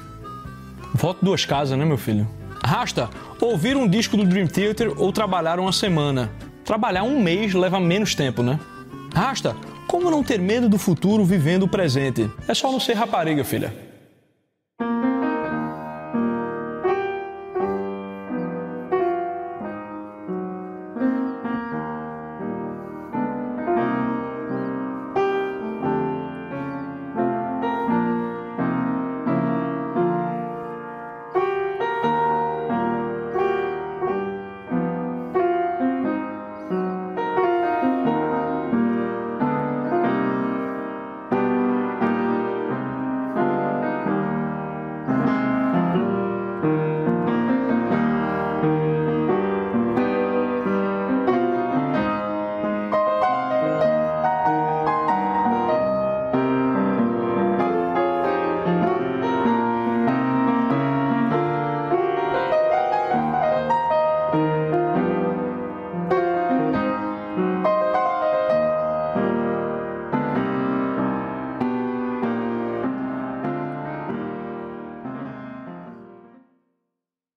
Voto 0.93 1.23
duas 1.23 1.45
casas, 1.45 1.77
né, 1.77 1.85
meu 1.85 1.97
filho? 1.97 2.27
Rasta, 2.63 3.09
ouvir 3.41 3.75
um 3.75 3.87
disco 3.87 4.15
do 4.15 4.25
Dream 4.25 4.47
Theater 4.47 4.93
ou 4.97 5.11
trabalhar 5.11 5.59
uma 5.59 5.71
semana? 5.71 6.31
Trabalhar 6.63 7.03
um 7.03 7.19
mês 7.19 7.53
leva 7.53 7.79
menos 7.79 8.15
tempo, 8.15 8.43
né? 8.43 8.59
Rasta, 9.13 9.55
como 9.87 10.09
não 10.09 10.23
ter 10.23 10.39
medo 10.39 10.69
do 10.69 10.77
futuro 10.77 11.25
vivendo 11.25 11.63
o 11.63 11.67
presente? 11.67 12.29
É 12.47 12.53
só 12.53 12.71
não 12.71 12.79
ser 12.79 12.93
rapariga, 12.93 13.43
filha. 13.43 13.92